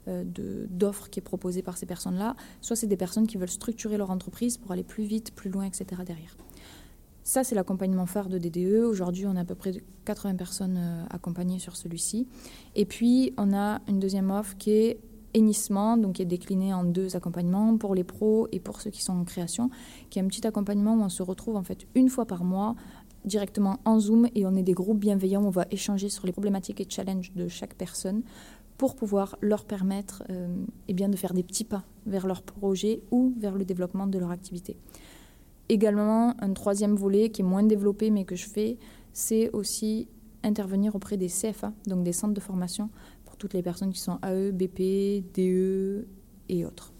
euh, 0.08 0.24
d'offres 0.70 1.10
qui 1.10 1.20
est 1.20 1.22
proposée 1.22 1.60
par 1.62 1.76
ces 1.76 1.84
personnes-là, 1.84 2.34
soit 2.62 2.74
c'est 2.74 2.86
des 2.86 2.96
personnes 2.96 3.26
qui 3.26 3.36
veulent 3.36 3.50
structurer 3.50 3.98
leur 3.98 4.10
entreprise 4.10 4.56
pour 4.56 4.72
aller 4.72 4.82
plus 4.82 5.04
vite, 5.04 5.34
plus 5.34 5.50
loin, 5.50 5.66
etc. 5.66 5.84
derrière. 6.06 6.36
Ça, 7.30 7.44
c'est 7.44 7.54
l'accompagnement 7.54 8.06
phare 8.06 8.28
de 8.28 8.38
DDE. 8.38 8.82
Aujourd'hui, 8.82 9.24
on 9.24 9.36
a 9.36 9.42
à 9.42 9.44
peu 9.44 9.54
près 9.54 9.70
80 10.04 10.34
personnes 10.34 10.76
euh, 10.76 11.04
accompagnées 11.10 11.60
sur 11.60 11.76
celui-ci. 11.76 12.26
Et 12.74 12.84
puis, 12.84 13.34
on 13.36 13.52
a 13.56 13.80
une 13.86 14.00
deuxième 14.00 14.32
offre 14.32 14.56
qui 14.58 14.72
est 14.72 15.00
hennissement, 15.34 15.96
donc 15.96 16.14
qui 16.14 16.22
est 16.22 16.24
déclinée 16.24 16.74
en 16.74 16.82
deux 16.82 17.14
accompagnements 17.14 17.76
pour 17.76 17.94
les 17.94 18.02
pros 18.02 18.48
et 18.50 18.58
pour 18.58 18.80
ceux 18.80 18.90
qui 18.90 19.04
sont 19.04 19.12
en 19.12 19.22
création, 19.22 19.70
qui 20.10 20.18
est 20.18 20.22
un 20.22 20.26
petit 20.26 20.44
accompagnement 20.44 20.96
où 20.96 21.02
on 21.02 21.08
se 21.08 21.22
retrouve 21.22 21.54
en 21.54 21.62
fait 21.62 21.86
une 21.94 22.08
fois 22.08 22.26
par 22.26 22.42
mois 22.42 22.74
directement 23.24 23.78
en 23.84 24.00
Zoom 24.00 24.26
et 24.34 24.44
on 24.44 24.56
est 24.56 24.64
des 24.64 24.72
groupes 24.72 24.98
bienveillants, 24.98 25.44
on 25.44 25.50
va 25.50 25.66
échanger 25.70 26.08
sur 26.08 26.26
les 26.26 26.32
problématiques 26.32 26.80
et 26.80 26.86
challenges 26.88 27.30
de 27.36 27.46
chaque 27.46 27.74
personne 27.74 28.22
pour 28.76 28.96
pouvoir 28.96 29.36
leur 29.40 29.66
permettre 29.66 30.24
euh, 30.30 30.48
eh 30.88 30.94
bien, 30.94 31.08
de 31.08 31.14
faire 31.14 31.34
des 31.34 31.44
petits 31.44 31.62
pas 31.62 31.84
vers 32.06 32.26
leur 32.26 32.42
projet 32.42 33.02
ou 33.12 33.32
vers 33.38 33.54
le 33.54 33.64
développement 33.64 34.08
de 34.08 34.18
leur 34.18 34.32
activité. 34.32 34.76
Également, 35.70 36.34
un 36.40 36.52
troisième 36.52 36.96
volet 36.96 37.28
qui 37.28 37.42
est 37.42 37.44
moins 37.44 37.62
développé 37.62 38.10
mais 38.10 38.24
que 38.24 38.34
je 38.34 38.48
fais, 38.48 38.76
c'est 39.12 39.50
aussi 39.52 40.08
intervenir 40.42 40.96
auprès 40.96 41.16
des 41.16 41.28
CFA, 41.28 41.72
donc 41.86 42.02
des 42.02 42.12
centres 42.12 42.34
de 42.34 42.40
formation 42.40 42.90
pour 43.24 43.36
toutes 43.36 43.54
les 43.54 43.62
personnes 43.62 43.92
qui 43.92 44.00
sont 44.00 44.18
AE, 44.24 44.50
BP, 44.50 45.22
DE 45.32 46.08
et 46.48 46.64
autres. 46.66 46.92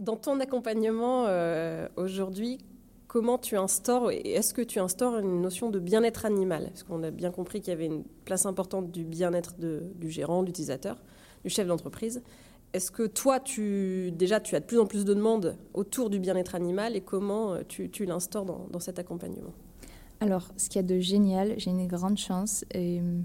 Dans 0.00 0.16
ton 0.16 0.40
accompagnement 0.40 1.26
euh, 1.28 1.86
aujourd'hui, 1.96 2.58
comment 3.06 3.38
tu 3.38 3.56
instaures, 3.56 4.10
et 4.10 4.32
est-ce 4.32 4.52
que 4.52 4.62
tu 4.62 4.80
instaures 4.80 5.16
une 5.20 5.40
notion 5.40 5.70
de 5.70 5.78
bien-être 5.78 6.26
animal? 6.26 6.64
Parce 6.64 6.82
qu'on 6.82 7.04
a 7.04 7.12
bien 7.12 7.30
compris 7.30 7.60
qu'il 7.60 7.70
y 7.70 7.76
avait 7.76 7.86
une 7.86 8.02
place 8.24 8.44
importante 8.44 8.90
du 8.90 9.04
bien-être 9.04 9.54
du 9.56 10.10
gérant, 10.10 10.42
de 10.42 10.46
l'utilisateur, 10.46 10.96
du 11.44 11.50
chef 11.50 11.68
d'entreprise. 11.68 12.24
Est-ce 12.72 12.90
que 12.90 13.06
toi, 13.06 13.40
tu, 13.40 14.12
déjà, 14.12 14.38
tu 14.38 14.54
as 14.54 14.60
de 14.60 14.64
plus 14.64 14.78
en 14.78 14.86
plus 14.86 15.04
de 15.04 15.12
demandes 15.12 15.56
autour 15.74 16.08
du 16.08 16.20
bien-être 16.20 16.54
animal 16.54 16.94
et 16.94 17.00
comment 17.00 17.54
euh, 17.54 17.62
tu, 17.66 18.04
l'instaures 18.04 18.44
dans, 18.44 18.80
cet 18.80 18.98
accompagnement? 18.98 19.52
Alors, 20.20 20.48
ce 20.56 20.68
qu'il 20.68 20.76
y 20.76 20.84
a 20.84 20.86
de 20.86 21.00
génial, 21.00 21.54
j'ai 21.56 21.70
une 21.70 21.86
grande 21.88 22.18
chance 22.18 22.64
et 22.72 23.00
hum, 23.00 23.24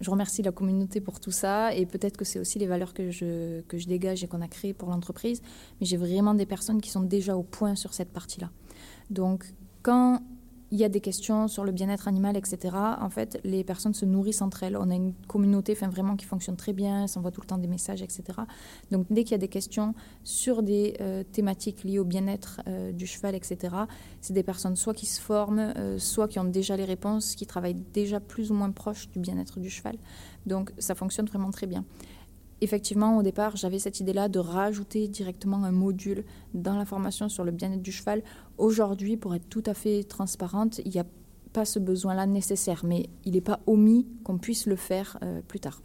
je 0.00 0.10
remercie 0.10 0.42
la 0.42 0.52
communauté 0.52 1.00
pour 1.00 1.20
tout 1.20 1.30
ça 1.30 1.74
et 1.74 1.84
peut-être 1.84 2.16
que 2.16 2.24
c'est 2.24 2.38
aussi 2.38 2.58
les 2.58 2.66
valeurs 2.66 2.94
que 2.94 3.10
je, 3.10 3.60
que 3.62 3.76
je 3.76 3.86
dégage 3.86 4.24
et 4.24 4.28
qu'on 4.28 4.40
a 4.40 4.48
créées 4.48 4.72
pour 4.72 4.88
l'entreprise, 4.88 5.42
mais 5.78 5.86
j'ai 5.86 5.98
vraiment 5.98 6.32
des 6.32 6.46
personnes 6.46 6.80
qui 6.80 6.90
sont 6.90 7.02
déjà 7.02 7.36
au 7.36 7.42
point 7.42 7.74
sur 7.74 7.92
cette 7.92 8.10
partie-là. 8.10 8.50
Donc, 9.10 9.52
quand 9.82 10.22
il 10.72 10.78
y 10.78 10.84
a 10.84 10.88
des 10.88 11.00
questions 11.00 11.48
sur 11.48 11.64
le 11.64 11.72
bien-être 11.72 12.06
animal, 12.06 12.36
etc., 12.36 12.76
en 13.00 13.10
fait, 13.10 13.40
les 13.44 13.64
personnes 13.64 13.94
se 13.94 14.04
nourrissent 14.04 14.42
entre 14.42 14.62
elles. 14.62 14.76
On 14.76 14.90
a 14.90 14.94
une 14.94 15.14
communauté 15.26 15.74
vraiment 15.74 16.16
qui 16.16 16.26
fonctionne 16.26 16.56
très 16.56 16.72
bien, 16.72 17.06
s'envoie 17.06 17.32
tout 17.32 17.40
le 17.40 17.46
temps 17.46 17.58
des 17.58 17.66
messages, 17.66 18.02
etc. 18.02 18.22
Donc, 18.90 19.06
dès 19.10 19.24
qu'il 19.24 19.32
y 19.32 19.34
a 19.34 19.38
des 19.38 19.48
questions 19.48 19.94
sur 20.22 20.62
des 20.62 20.96
euh, 21.00 21.24
thématiques 21.24 21.82
liées 21.82 21.98
au 21.98 22.04
bien-être 22.04 22.60
euh, 22.68 22.92
du 22.92 23.06
cheval, 23.06 23.34
etc., 23.34 23.74
c'est 24.20 24.32
des 24.32 24.42
personnes 24.42 24.76
soit 24.76 24.94
qui 24.94 25.06
se 25.06 25.20
forment, 25.20 25.72
euh, 25.76 25.98
soit 25.98 26.28
qui 26.28 26.38
ont 26.38 26.44
déjà 26.44 26.76
les 26.76 26.84
réponses, 26.84 27.34
qui 27.34 27.46
travaillent 27.46 27.82
déjà 27.92 28.20
plus 28.20 28.50
ou 28.50 28.54
moins 28.54 28.70
proche 28.70 29.08
du 29.10 29.18
bien-être 29.18 29.58
du 29.58 29.70
cheval. 29.70 29.96
Donc, 30.46 30.72
ça 30.78 30.94
fonctionne 30.94 31.26
vraiment 31.26 31.50
très 31.50 31.66
bien 31.66 31.84
effectivement, 32.60 33.16
au 33.16 33.22
départ, 33.22 33.56
j'avais 33.56 33.78
cette 33.78 34.00
idée-là 34.00 34.28
de 34.28 34.38
rajouter 34.38 35.08
directement 35.08 35.64
un 35.64 35.72
module 35.72 36.24
dans 36.54 36.76
la 36.76 36.84
formation 36.84 37.28
sur 37.28 37.44
le 37.44 37.50
bien-être 37.50 37.82
du 37.82 37.92
cheval. 37.92 38.22
Aujourd'hui, 38.58 39.16
pour 39.16 39.34
être 39.34 39.48
tout 39.48 39.62
à 39.66 39.74
fait 39.74 40.04
transparente, 40.04 40.80
il 40.84 40.90
n'y 40.90 41.00
a 41.00 41.06
pas 41.52 41.64
ce 41.64 41.78
besoin-là 41.78 42.26
nécessaire, 42.26 42.82
mais 42.84 43.08
il 43.24 43.32
n'est 43.32 43.40
pas 43.40 43.60
omis 43.66 44.06
qu'on 44.24 44.38
puisse 44.38 44.66
le 44.66 44.76
faire 44.76 45.18
euh, 45.22 45.40
plus 45.46 45.60
tard. 45.60 45.82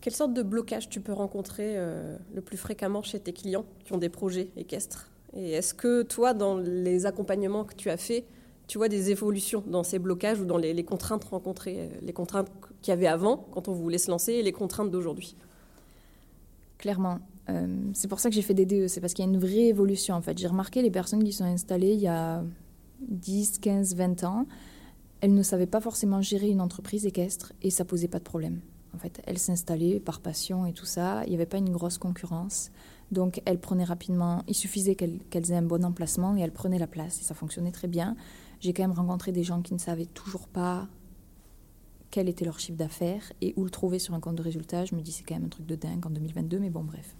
Quelle 0.00 0.14
sorte 0.14 0.34
de 0.34 0.42
blocage 0.42 0.88
tu 0.88 1.00
peux 1.00 1.12
rencontrer 1.12 1.74
euh, 1.76 2.16
le 2.34 2.40
plus 2.40 2.56
fréquemment 2.56 3.02
chez 3.02 3.20
tes 3.20 3.32
clients 3.32 3.64
qui 3.84 3.92
ont 3.92 3.98
des 3.98 4.08
projets 4.08 4.50
équestres? 4.56 5.10
Et 5.34 5.52
est-ce 5.52 5.74
que 5.74 6.02
toi, 6.02 6.34
dans 6.34 6.56
les 6.56 7.06
accompagnements 7.06 7.64
que 7.64 7.74
tu 7.74 7.88
as 7.88 7.96
faits, 7.96 8.24
tu 8.66 8.78
vois 8.78 8.88
des 8.88 9.10
évolutions 9.10 9.62
dans 9.66 9.82
ces 9.82 9.98
blocages 9.98 10.40
ou 10.40 10.44
dans 10.44 10.56
les, 10.56 10.72
les 10.74 10.84
contraintes 10.84 11.24
rencontrées, 11.24 11.76
euh, 11.80 11.88
les 12.02 12.12
contraintes 12.12 12.50
qu'il 12.80 12.90
y 12.90 12.94
avait 12.94 13.06
avant 13.06 13.48
quand 13.52 13.68
on 13.68 13.72
voulait 13.72 13.98
se 13.98 14.10
lancer 14.10 14.32
et 14.32 14.42
les 14.42 14.52
contraintes 14.52 14.90
d'aujourd'hui? 14.90 15.36
Clairement. 16.82 17.20
Euh, 17.48 17.68
c'est 17.94 18.08
pour 18.08 18.18
ça 18.18 18.28
que 18.28 18.34
j'ai 18.34 18.42
fait 18.42 18.54
des 18.54 18.66
DE, 18.66 18.88
c'est 18.88 19.00
parce 19.00 19.14
qu'il 19.14 19.24
y 19.24 19.28
a 19.28 19.30
une 19.30 19.38
vraie 19.38 19.68
évolution 19.68 20.16
en 20.16 20.20
fait. 20.20 20.36
J'ai 20.36 20.48
remarqué 20.48 20.82
les 20.82 20.90
personnes 20.90 21.22
qui 21.22 21.32
sont 21.32 21.44
installées 21.44 21.94
il 21.94 22.00
y 22.00 22.08
a 22.08 22.44
10, 23.08 23.60
15, 23.60 23.94
20 23.94 24.24
ans, 24.24 24.46
elles 25.20 25.32
ne 25.32 25.42
savaient 25.44 25.66
pas 25.66 25.80
forcément 25.80 26.20
gérer 26.20 26.48
une 26.48 26.60
entreprise 26.60 27.06
équestre 27.06 27.52
et 27.62 27.70
ça 27.70 27.84
posait 27.84 28.08
pas 28.08 28.18
de 28.18 28.24
problème. 28.24 28.60
En 28.94 28.98
fait, 28.98 29.22
elles 29.26 29.38
s'installaient 29.38 30.00
par 30.00 30.20
passion 30.20 30.66
et 30.66 30.72
tout 30.72 30.84
ça, 30.84 31.22
il 31.24 31.30
n'y 31.30 31.36
avait 31.36 31.46
pas 31.46 31.58
une 31.58 31.70
grosse 31.70 31.98
concurrence. 31.98 32.72
Donc 33.12 33.40
elles 33.44 33.60
prenaient 33.60 33.84
rapidement, 33.84 34.42
il 34.48 34.54
suffisait 34.54 34.96
qu'elles 34.96 35.52
aient 35.52 35.56
un 35.56 35.62
bon 35.62 35.84
emplacement 35.84 36.36
et 36.36 36.40
elles 36.40 36.52
prenaient 36.52 36.80
la 36.80 36.88
place 36.88 37.20
et 37.20 37.22
ça 37.22 37.34
fonctionnait 37.34 37.70
très 37.70 37.88
bien. 37.88 38.16
J'ai 38.58 38.72
quand 38.72 38.82
même 38.82 38.90
rencontré 38.90 39.30
des 39.30 39.44
gens 39.44 39.62
qui 39.62 39.72
ne 39.72 39.78
savaient 39.78 40.06
toujours 40.06 40.48
pas 40.48 40.88
quel 42.12 42.28
était 42.28 42.44
leur 42.44 42.60
chiffre 42.60 42.76
d'affaires 42.76 43.32
et 43.40 43.54
où 43.56 43.64
le 43.64 43.70
trouver 43.70 43.98
sur 43.98 44.14
un 44.14 44.20
compte 44.20 44.36
de 44.36 44.42
résultat. 44.42 44.84
Je 44.84 44.94
me 44.94 45.00
dis, 45.00 45.10
c'est 45.10 45.24
quand 45.24 45.34
même 45.34 45.46
un 45.46 45.48
truc 45.48 45.66
de 45.66 45.74
dingue 45.74 46.06
en 46.06 46.10
2022, 46.10 46.60
mais 46.60 46.70
bon, 46.70 46.84
bref. 46.84 47.16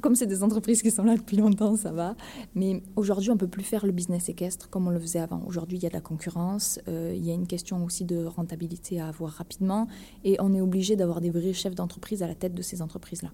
Comme 0.00 0.16
c'est 0.16 0.26
des 0.26 0.42
entreprises 0.42 0.82
qui 0.82 0.90
sont 0.90 1.04
là 1.04 1.16
depuis 1.16 1.36
longtemps, 1.36 1.76
ça 1.76 1.92
va. 1.92 2.16
Mais 2.54 2.82
aujourd'hui, 2.96 3.30
on 3.30 3.34
ne 3.34 3.38
peut 3.38 3.46
plus 3.46 3.62
faire 3.62 3.86
le 3.86 3.92
business 3.92 4.28
équestre 4.28 4.68
comme 4.70 4.88
on 4.88 4.90
le 4.90 4.98
faisait 4.98 5.20
avant. 5.20 5.42
Aujourd'hui, 5.46 5.78
il 5.78 5.82
y 5.84 5.86
a 5.86 5.88
de 5.88 5.94
la 5.94 6.00
concurrence, 6.00 6.80
euh, 6.88 7.12
il 7.14 7.24
y 7.24 7.30
a 7.30 7.34
une 7.34 7.46
question 7.46 7.84
aussi 7.84 8.04
de 8.04 8.24
rentabilité 8.24 9.00
à 9.00 9.06
avoir 9.06 9.30
rapidement, 9.30 9.86
et 10.24 10.36
on 10.40 10.52
est 10.52 10.60
obligé 10.60 10.96
d'avoir 10.96 11.20
des 11.20 11.30
vrais 11.30 11.52
chefs 11.52 11.76
d'entreprise 11.76 12.24
à 12.24 12.26
la 12.26 12.34
tête 12.34 12.54
de 12.54 12.62
ces 12.62 12.82
entreprises-là. 12.82 13.30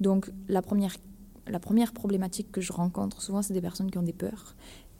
Donc, 0.00 0.30
la 0.48 0.62
première, 0.62 0.96
la 1.48 1.58
première 1.58 1.92
problématique 1.92 2.52
que 2.52 2.60
je 2.60 2.72
rencontre 2.72 3.20
souvent, 3.20 3.42
c'est 3.42 3.54
des 3.54 3.62
personnes 3.62 3.90
qui 3.90 3.98
ont 3.98 4.02
des 4.02 4.12
peurs 4.12 4.54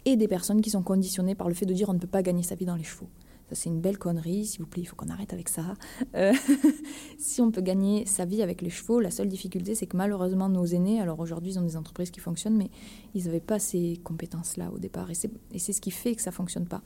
et 0.06 0.16
des 0.16 0.28
personnes 0.28 0.61
qui 0.61 0.71
sont 0.71 0.83
conditionnées 0.83 1.37
par 1.37 1.49
le 1.49 1.54
fait 1.54 1.66
de 1.66 1.73
dire 1.73 1.88
on 1.88 1.94
ne 1.94 1.99
peut 2.00 2.09
pas 2.09 2.23
gagner 2.23 2.42
sa 2.42 2.56
vie 2.56 2.66
dans 2.66 2.76
les 2.76 2.83
chevaux. 2.83 3.09
Ça, 3.49 3.55
c'est 3.55 3.69
une 3.69 3.81
belle 3.81 3.99
connerie. 3.99 4.47
S'il 4.47 4.61
vous 4.61 4.67
plaît, 4.67 4.83
il 4.83 4.87
faut 4.87 4.97
qu'on 4.97 5.09
arrête 5.09 5.33
avec 5.33 5.49
ça. 5.49 5.75
Euh, 6.15 6.33
si 7.19 7.41
on 7.41 7.51
peut 7.51 7.61
gagner 7.61 8.07
sa 8.07 8.25
vie 8.25 8.43
avec 8.43 8.63
les 8.63 8.71
chevaux, 8.71 9.01
la 9.01 9.11
seule 9.11 9.29
difficulté, 9.29 9.75
c'est 9.75 9.87
que 9.87 9.97
malheureusement, 9.97 10.49
nos 10.49 10.65
aînés, 10.65 11.01
alors 11.01 11.21
aujourd'hui, 11.21 11.53
ils 11.53 11.59
ont 11.59 11.65
des 11.65 11.77
entreprises 11.77 12.11
qui 12.11 12.21
fonctionnent, 12.21 12.57
mais 12.57 12.71
ils 13.15 13.25
n'avaient 13.27 13.41
pas 13.41 13.59
ces 13.59 14.01
compétences-là 14.03 14.71
au 14.73 14.79
départ. 14.79 15.11
Et 15.11 15.15
c'est 15.59 15.73
ce 15.73 15.81
qui 15.81 15.91
fait 15.91 16.15
que 16.15 16.23
ça 16.23 16.31
ne 16.31 16.35
fonctionne 16.35 16.67
pas. 16.67 16.83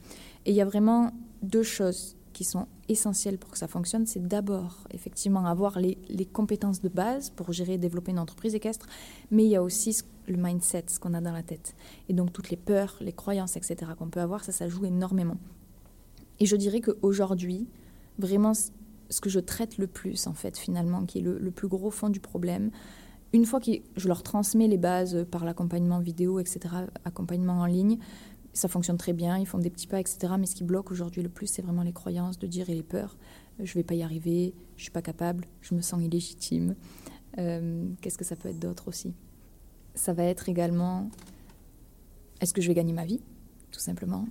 Et 0.47 0.51
il 0.51 0.57
y 0.57 0.61
a 0.61 0.65
vraiment 0.65 1.13
deux 1.43 1.63
choses 1.63 2.17
qui 2.33 2.45
sont 2.45 2.67
essentielles 2.89 3.39
pour 3.39 3.51
que 3.51 3.59
ça 3.59 3.67
fonctionne. 3.67 4.07
C'est 4.07 4.27
d'abord, 4.27 4.85
effectivement, 4.93 5.47
avoir 5.47 5.79
les, 5.79 5.99
les, 6.09 6.27
compétences 6.27 6.81
de 6.81 6.89
base 6.89 7.31
pour 7.31 7.53
gérer 7.53 7.75
et 7.75 7.79
développer 7.79 8.13
une 8.13 8.19
entreprise 8.19 8.55
équestre, 8.55 8.87
mais 9.31 9.45
il 9.45 9.51
y 9.51 9.57
a 9.57 9.63
aussi 9.63 10.03
le 10.27 10.37
mindset, 10.37 10.85
ce 10.89 11.01
qu'on 11.01 11.15
a 11.15 11.21
dans 11.21 11.33
la 11.33 11.43
tête. 11.43 11.75
Et 12.09 12.13
donc, 12.13 12.33
toutes 12.33 12.51
les 12.51 12.57
peurs, 12.57 12.97
les 13.01 13.13
croyances, 13.13 13.57
etc., 13.57 13.77
qu'on 13.99 14.09
peut 14.09 14.21
avoir, 14.21 14.45
ça, 14.45 14.53
ça 14.53 14.69
joue 14.69 14.85
énormément. 14.85 15.37
Et 16.41 16.47
je 16.47 16.57
dirais 16.57 16.81
qu'aujourd'hui, 16.81 17.67
vraiment, 18.19 18.53
ce 18.55 19.21
que 19.21 19.31
je 19.31 19.41
traite 19.41 19.79
le 19.79 19.87
plus, 19.87 20.27
en 20.27 20.35
fait, 20.35 20.59
finalement, 20.59 21.05
qui 21.05 21.19
est 21.19 21.23
le, 21.23 21.51
plus 21.51 21.69
gros 21.69 21.91
fond 21.91 22.09
du 22.09 22.21
problème, 22.21 22.71
une 23.33 23.45
fois 23.45 23.61
que 23.61 23.71
je 23.97 24.09
leur 24.09 24.23
transmets 24.23 24.69
les 24.69 24.79
bases 24.79 25.27
par 25.31 25.45
l'accompagnement 25.45 26.01
vidéo, 26.01 26.41
etc., 26.41 26.61
accompagnement 27.05 27.61
en 27.61 27.67
ligne, 27.67 27.99
ça 28.55 28.69
fonctionne 28.69 28.97
très 28.97 29.13
bien, 29.13 29.37
ils 29.39 29.47
font 29.47 29.59
des 29.59 29.71
petits 29.71 29.87
pas, 29.87 30.01
etc. 30.01 30.35
Mais 30.39 30.47
ce 30.47 30.55
qui 30.55 30.65
bloque 30.65 30.91
aujourd'hui 30.91 31.23
le 31.23 31.29
plus, 31.29 31.47
c'est 31.47 31.63
vraiment 31.63 31.83
les 31.83 31.93
croyances 31.93 32.39
de 32.39 32.47
dire 32.47 32.71
et 32.71 32.75
les 32.75 32.83
peurs. 32.83 33.17
Je 33.61 33.75
vais 33.75 33.83
pas 33.83 33.95
y 33.95 34.03
arriver, 34.03 34.55
je 34.77 34.83
suis 34.83 34.91
pas 34.91 35.03
capable, 35.03 35.45
je 35.61 35.75
me 35.75 35.81
sens 35.81 36.03
illégitime. 36.03 36.75
Euh, 37.39 37.89
qu'est-ce 38.01 38.19
que 38.19 38.25
ça 38.25 38.37
peut 38.37 38.49
être 38.49 38.59
d'autre 38.59 38.89
aussi? 38.89 39.15
Ça 39.95 40.13
va 40.13 40.25
être 40.25 40.49
également, 40.49 41.11
est-ce 42.41 42.55
que 42.55 42.63
je 42.63 42.69
vais 42.69 42.75
gagner 42.75 42.93
ma 42.93 43.05
vie, 43.05 43.21
tout 43.71 43.81
simplement 43.81 44.27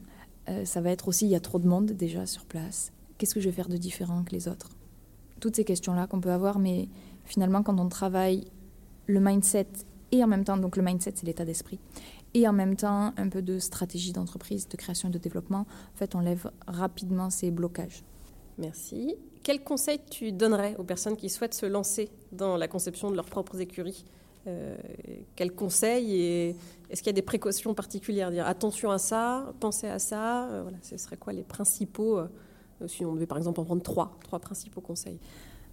euh, 0.50 0.66
ça 0.66 0.82
va 0.82 0.92
être 0.92 1.08
aussi, 1.08 1.26
il 1.26 1.32
y 1.32 1.36
a 1.36 1.40
trop 1.40 1.60
de 1.60 1.68
monde 1.68 1.92
déjà 1.92 2.26
sur 2.26 2.46
place. 2.46 2.92
Qu'est-ce 3.18 3.34
que 3.34 3.40
je 3.40 3.50
vais 3.50 3.56
faire 3.56 3.70
de 3.70 3.78
différent 3.78 4.24
que 4.24 4.32
les 4.32 4.48
autres? 4.48 4.70
Toutes 5.40 5.56
ces 5.56 5.64
questions-là 5.64 6.08
qu'on 6.08 6.22
peut 6.22 6.32
avoir, 6.32 6.60
mais 6.60 6.90
finalement, 7.26 7.64
quand 7.64 7.80
on 7.80 7.90
travaille 7.90 8.46
le 9.08 9.20
mindset 9.20 9.68
et 10.12 10.24
en 10.24 10.28
même 10.28 10.44
temps, 10.44 10.58
donc 10.58 10.78
le 10.78 10.84
mindset, 10.84 11.14
c'est 11.16 11.26
l'état 11.26 11.46
d'esprit, 11.46 11.80
et 12.34 12.48
en 12.48 12.54
même 12.54 12.76
temps, 12.76 13.14
un 13.18 13.30
peu 13.30 13.42
de 13.42 13.60
stratégie 13.60 14.14
d'entreprise, 14.14 14.68
de 14.68 14.78
création 14.78 15.10
et 15.10 15.12
de 15.12 15.18
développement, 15.18 15.62
en 15.62 15.98
fait, 15.98 16.16
on 16.16 16.20
lève 16.20 16.52
rapidement 16.68 17.30
ces 17.30 17.52
blocages. 17.52 18.04
Merci. 18.58 19.16
Quels 19.44 19.64
conseils 19.64 20.00
tu 20.10 20.32
donnerais 20.32 20.76
aux 20.78 20.84
personnes 20.84 21.16
qui 21.16 21.30
souhaitent 21.30 21.54
se 21.54 21.66
lancer 21.66 22.10
dans 22.32 22.58
la 22.58 22.68
conception 22.68 23.12
de 23.12 23.16
leurs 23.16 23.30
propres 23.30 23.60
écuries? 23.62 24.06
Quels 25.36 25.54
conseils 25.54 26.16
et 26.16 26.56
est-ce 26.90 27.02
qu'il 27.02 27.08
y 27.08 27.10
a 27.10 27.14
des 27.14 27.22
précautions 27.22 27.74
particulières? 27.74 28.32
Dire 28.32 28.48
attention 28.48 28.92
à 28.92 28.98
ça, 28.98 29.54
pensez 29.60 29.88
à 29.88 30.00
ça. 30.00 30.46
Euh, 30.46 30.62
voilà, 30.62 30.78
ce 30.82 30.98
seraient 30.98 31.18
quoi 31.18 31.34
les 31.34 31.44
principaux 31.44 32.18
euh, 32.18 32.28
Si 32.88 33.04
on 33.04 33.14
devait 33.14 33.26
par 33.26 33.38
exemple 33.38 33.60
en 33.60 33.66
prendre 33.66 33.82
trois, 33.82 34.18
trois 34.24 34.40
principaux 34.40 34.82
conseils? 34.82 35.20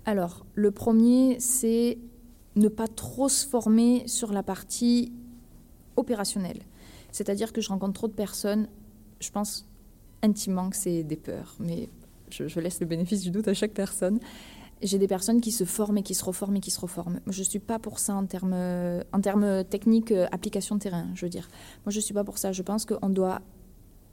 Alors, 0.07 0.45
le 0.55 0.71
premier, 0.71 1.39
c'est 1.39 1.99
ne 2.57 2.69
pas 2.69 2.89
trop 2.89 3.29
se 3.29 3.47
former 3.47 4.07
sur 4.07 4.33
la 4.33 4.43
partie 4.43 5.13
opérationnelle. 5.97 6.61
C'est-à-dire 7.13 7.53
que 7.53 7.61
je 7.61 7.69
rencontre 7.69 7.95
trop 7.95 8.09
de 8.09 8.13
personnes, 8.13 8.69
je 9.21 9.31
pense 9.31 9.69
intimement 10.23 10.69
que 10.71 10.77
c'est 10.77 11.05
des 11.05 11.17
peurs, 11.17 11.55
mais 11.61 11.89
je, 12.31 12.49
je, 12.49 12.61
laisse 12.61 12.81
le 12.81 12.87
bénéfice 12.87 13.23
du 13.23 13.31
doute 13.31 13.47
à 13.47 13.55
chaque 13.55 13.73
personne 13.73 14.19
j'ai 14.85 14.99
des 14.99 15.09
personnes 15.09 15.41
qui 15.41 15.51
se 15.51 15.65
forment 15.65 15.99
et 15.99 16.03
qui 16.03 16.15
se 16.15 16.25
reforment 16.25 16.57
et 16.57 16.61
qui 16.61 16.71
se 16.71 16.81
reforment. 16.81 17.21
Je 17.27 17.41
ne 17.41 17.45
suis 17.45 17.59
pas 17.59 17.79
pour 17.79 17.99
ça 17.99 18.15
en 18.15 18.27
termes, 18.27 18.55
en 19.13 19.65
techniques, 19.65 20.13
euh, 20.13 20.27
application 20.31 20.77
de 20.77 20.81
terrain, 20.81 21.07
je 21.15 21.25
veux 21.25 21.31
dire. 21.31 21.49
Moi, 21.85 21.91
je 21.91 21.99
ne 21.99 22.03
suis 22.03 22.15
pas 22.15 22.25
pour 22.25 22.39
ça. 22.39 22.53
Je 22.53 22.63
pense 22.63 22.85
qu'on 22.85 23.09
doit 23.09 23.41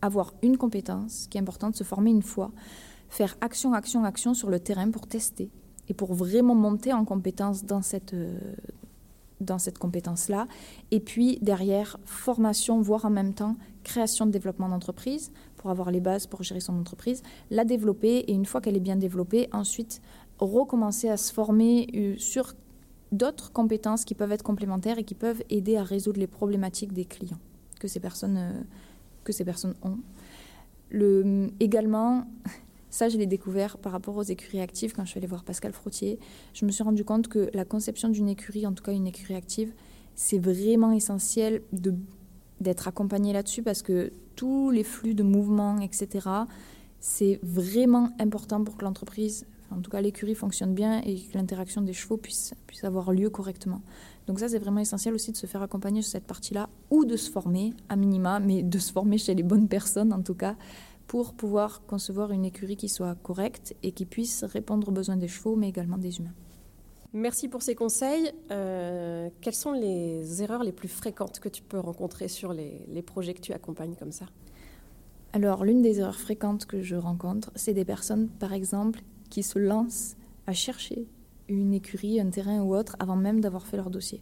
avoir 0.01 0.33
une 0.41 0.57
compétence 0.57 1.27
qui 1.29 1.37
est 1.37 1.41
importante, 1.41 1.75
se 1.75 1.83
former 1.83 2.09
une 2.09 2.23
fois, 2.23 2.51
faire 3.09 3.37
action, 3.41 3.73
action, 3.73 4.03
action 4.03 4.33
sur 4.33 4.49
le 4.49 4.59
terrain 4.59 4.89
pour 4.89 5.07
tester 5.07 5.49
et 5.89 5.93
pour 5.93 6.13
vraiment 6.13 6.55
monter 6.55 6.93
en 6.93 7.05
compétence 7.05 7.65
dans 7.65 7.81
cette, 7.81 8.13
euh, 8.13 8.39
dans 9.41 9.59
cette 9.59 9.77
compétence-là. 9.77 10.47
Et 10.91 10.99
puis 10.99 11.37
derrière, 11.41 11.99
formation, 12.05 12.81
voire 12.81 13.05
en 13.05 13.09
même 13.09 13.33
temps, 13.33 13.57
création 13.83 14.25
de 14.25 14.31
développement 14.31 14.69
d'entreprise 14.69 15.31
pour 15.57 15.69
avoir 15.69 15.91
les 15.91 15.99
bases 15.99 16.27
pour 16.27 16.43
gérer 16.43 16.59
son 16.59 16.79
entreprise, 16.79 17.21
la 17.49 17.65
développer 17.65 18.19
et 18.19 18.33
une 18.33 18.45
fois 18.45 18.61
qu'elle 18.61 18.77
est 18.77 18.79
bien 18.81 18.95
développée, 18.95 19.49
ensuite 19.51 20.01
recommencer 20.41 21.09
à 21.09 21.17
se 21.17 21.31
former 21.31 21.87
euh, 21.95 22.15
sur 22.17 22.53
d'autres 23.11 23.51
compétences 23.51 24.05
qui 24.05 24.15
peuvent 24.15 24.31
être 24.31 24.43
complémentaires 24.43 24.97
et 24.97 25.03
qui 25.03 25.15
peuvent 25.15 25.43
aider 25.49 25.77
à 25.77 25.83
résoudre 25.83 26.19
les 26.19 26.27
problématiques 26.27 26.93
des 26.93 27.05
clients 27.05 27.39
que 27.79 27.87
ces 27.87 27.99
personnes, 27.99 28.37
euh, 28.37 28.61
que 29.23 29.33
ces 29.33 29.45
personnes 29.45 29.75
ont. 29.83 29.97
Le, 30.89 31.51
également, 31.59 32.25
ça 32.89 33.09
je 33.09 33.17
l'ai 33.17 33.27
découvert 33.27 33.77
par 33.77 33.91
rapport 33.91 34.17
aux 34.17 34.23
écuries 34.23 34.61
actives 34.61 34.93
quand 34.93 35.05
je 35.05 35.11
suis 35.11 35.17
allée 35.19 35.27
voir 35.27 35.43
Pascal 35.43 35.73
Frottier. 35.73 36.19
Je 36.53 36.65
me 36.65 36.71
suis 36.71 36.83
rendu 36.83 37.03
compte 37.03 37.27
que 37.27 37.49
la 37.53 37.65
conception 37.65 38.09
d'une 38.09 38.29
écurie, 38.29 38.65
en 38.65 38.73
tout 38.73 38.83
cas 38.83 38.93
une 38.93 39.07
écurie 39.07 39.35
active, 39.35 39.73
c'est 40.15 40.39
vraiment 40.39 40.91
essentiel 40.91 41.61
d'être 42.59 42.87
accompagné 42.87 43.33
là-dessus 43.33 43.63
parce 43.63 43.81
que 43.81 44.11
tous 44.35 44.69
les 44.71 44.83
flux 44.83 45.15
de 45.15 45.23
mouvements, 45.23 45.79
etc., 45.79 46.27
c'est 46.99 47.39
vraiment 47.41 48.11
important 48.19 48.63
pour 48.63 48.77
que 48.77 48.83
l'entreprise 48.83 49.45
en 49.71 49.81
tout 49.81 49.89
cas 49.89 50.01
l'écurie 50.01 50.35
fonctionne 50.35 50.73
bien 50.73 51.01
et 51.01 51.15
que 51.15 51.37
l'interaction 51.37 51.81
des 51.81 51.93
chevaux 51.93 52.17
puisse, 52.17 52.53
puisse 52.67 52.83
avoir 52.83 53.11
lieu 53.11 53.29
correctement. 53.29 53.81
Donc 54.27 54.39
ça, 54.39 54.49
c'est 54.49 54.59
vraiment 54.59 54.79
essentiel 54.79 55.13
aussi 55.13 55.31
de 55.31 55.37
se 55.37 55.47
faire 55.47 55.61
accompagner 55.61 56.01
sur 56.01 56.11
cette 56.11 56.25
partie-là 56.25 56.69
ou 56.89 57.05
de 57.05 57.17
se 57.17 57.29
former 57.29 57.73
à 57.89 57.95
minima, 57.95 58.39
mais 58.39 58.63
de 58.63 58.79
se 58.79 58.91
former 58.91 59.17
chez 59.17 59.33
les 59.33 59.43
bonnes 59.43 59.67
personnes 59.67 60.13
en 60.13 60.21
tout 60.21 60.35
cas, 60.35 60.55
pour 61.07 61.33
pouvoir 61.33 61.81
concevoir 61.85 62.31
une 62.31 62.45
écurie 62.45 62.77
qui 62.77 62.87
soit 62.87 63.15
correcte 63.15 63.75
et 63.83 63.91
qui 63.91 64.05
puisse 64.05 64.43
répondre 64.43 64.89
aux 64.89 64.93
besoins 64.93 65.17
des 65.17 65.27
chevaux, 65.27 65.55
mais 65.55 65.69
également 65.69 65.97
des 65.97 66.19
humains. 66.19 66.33
Merci 67.13 67.49
pour 67.49 67.61
ces 67.61 67.75
conseils. 67.75 68.31
Euh, 68.51 69.29
quelles 69.41 69.55
sont 69.55 69.73
les 69.73 70.41
erreurs 70.41 70.63
les 70.63 70.71
plus 70.71 70.87
fréquentes 70.87 71.41
que 71.41 71.49
tu 71.49 71.61
peux 71.61 71.79
rencontrer 71.79 72.29
sur 72.29 72.53
les, 72.53 72.85
les 72.87 73.01
projets 73.01 73.33
que 73.33 73.41
tu 73.41 73.51
accompagnes 73.51 73.95
comme 73.95 74.13
ça? 74.13 74.27
Alors, 75.33 75.65
l'une 75.65 75.81
des 75.81 75.99
erreurs 75.99 76.19
fréquentes 76.19 76.65
que 76.65 76.81
je 76.81 76.95
rencontre, 76.95 77.51
c'est 77.55 77.73
des 77.73 77.85
personnes, 77.85 78.27
par 78.27 78.53
exemple, 78.53 79.01
qui 79.31 79.41
se 79.41 79.57
lancent 79.57 80.15
à 80.45 80.53
chercher 80.53 81.07
une 81.49 81.73
écurie, 81.73 82.19
un 82.19 82.29
terrain 82.29 82.61
ou 82.61 82.75
autre 82.75 82.95
avant 82.99 83.15
même 83.15 83.41
d'avoir 83.41 83.65
fait 83.65 83.77
leur 83.77 83.89
dossier. 83.89 84.21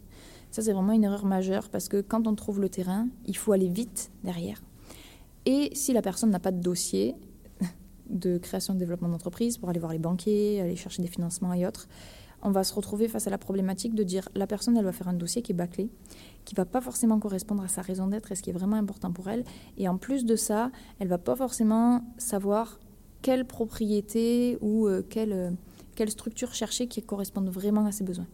Ça, 0.50 0.62
c'est 0.62 0.72
vraiment 0.72 0.92
une 0.92 1.04
erreur 1.04 1.26
majeure 1.26 1.68
parce 1.68 1.88
que 1.88 2.00
quand 2.00 2.26
on 2.26 2.34
trouve 2.34 2.60
le 2.60 2.68
terrain, 2.68 3.08
il 3.26 3.36
faut 3.36 3.52
aller 3.52 3.68
vite 3.68 4.10
derrière. 4.24 4.62
Et 5.46 5.70
si 5.74 5.92
la 5.92 6.02
personne 6.02 6.30
n'a 6.30 6.40
pas 6.40 6.50
de 6.50 6.60
dossier 6.60 7.14
de 8.10 8.38
création 8.38 8.74
de 8.74 8.78
développement 8.78 9.08
d'entreprise 9.08 9.58
pour 9.58 9.68
aller 9.68 9.78
voir 9.78 9.92
les 9.92 9.98
banquiers, 9.98 10.60
aller 10.60 10.76
chercher 10.76 11.02
des 11.02 11.08
financements 11.08 11.52
et 11.52 11.66
autres, 11.66 11.88
on 12.42 12.50
va 12.50 12.64
se 12.64 12.74
retrouver 12.74 13.06
face 13.06 13.26
à 13.26 13.30
la 13.30 13.38
problématique 13.38 13.94
de 13.94 14.02
dire 14.02 14.28
la 14.34 14.46
personne, 14.46 14.76
elle 14.76 14.84
va 14.84 14.92
faire 14.92 15.08
un 15.08 15.14
dossier 15.14 15.42
qui 15.42 15.52
est 15.52 15.54
bâclé, 15.54 15.90
qui 16.44 16.54
va 16.54 16.64
pas 16.64 16.80
forcément 16.80 17.18
correspondre 17.18 17.62
à 17.62 17.68
sa 17.68 17.82
raison 17.82 18.06
d'être 18.06 18.32
et 18.32 18.34
ce 18.34 18.42
qui 18.42 18.50
est 18.50 18.54
vraiment 18.54 18.76
important 18.76 19.12
pour 19.12 19.28
elle. 19.28 19.44
Et 19.76 19.88
en 19.88 19.98
plus 19.98 20.24
de 20.24 20.36
ça, 20.36 20.70
elle 20.98 21.08
va 21.08 21.18
pas 21.18 21.36
forcément 21.36 22.02
savoir 22.16 22.80
quelle 23.22 23.44
propriété 23.44 24.58
ou 24.60 24.86
euh, 24.86 25.02
quelle, 25.08 25.32
euh, 25.32 25.50
quelle 25.94 26.10
structure 26.10 26.54
chercher 26.54 26.86
qui 26.86 27.02
corresponde 27.02 27.48
vraiment 27.48 27.86
à 27.86 27.92
ses 27.92 28.04
besoins. 28.04 28.26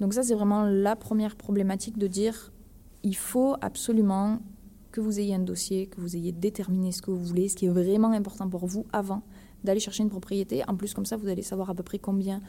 Donc 0.00 0.14
ça, 0.14 0.22
c'est 0.22 0.34
vraiment 0.34 0.64
la 0.64 0.96
première 0.96 1.36
problématique 1.36 1.98
de 1.98 2.06
dire, 2.06 2.52
il 3.02 3.16
faut 3.16 3.56
absolument 3.60 4.40
que 4.90 5.00
vous 5.00 5.18
ayez 5.18 5.34
un 5.34 5.40
dossier, 5.40 5.86
que 5.86 6.00
vous 6.00 6.16
ayez 6.16 6.32
déterminé 6.32 6.92
ce 6.92 7.02
que 7.02 7.10
vous 7.10 7.24
voulez, 7.24 7.48
ce 7.48 7.56
qui 7.56 7.66
est 7.66 7.70
vraiment 7.70 8.12
important 8.12 8.48
pour 8.48 8.66
vous 8.66 8.86
avant 8.92 9.22
d'aller 9.64 9.80
chercher 9.80 10.02
une 10.02 10.10
propriété. 10.10 10.62
En 10.68 10.76
plus, 10.76 10.92
comme 10.92 11.06
ça, 11.06 11.16
vous 11.16 11.28
allez 11.28 11.42
savoir 11.42 11.70
à 11.70 11.74
peu 11.74 11.82
près 11.82 11.98
combien 11.98 12.40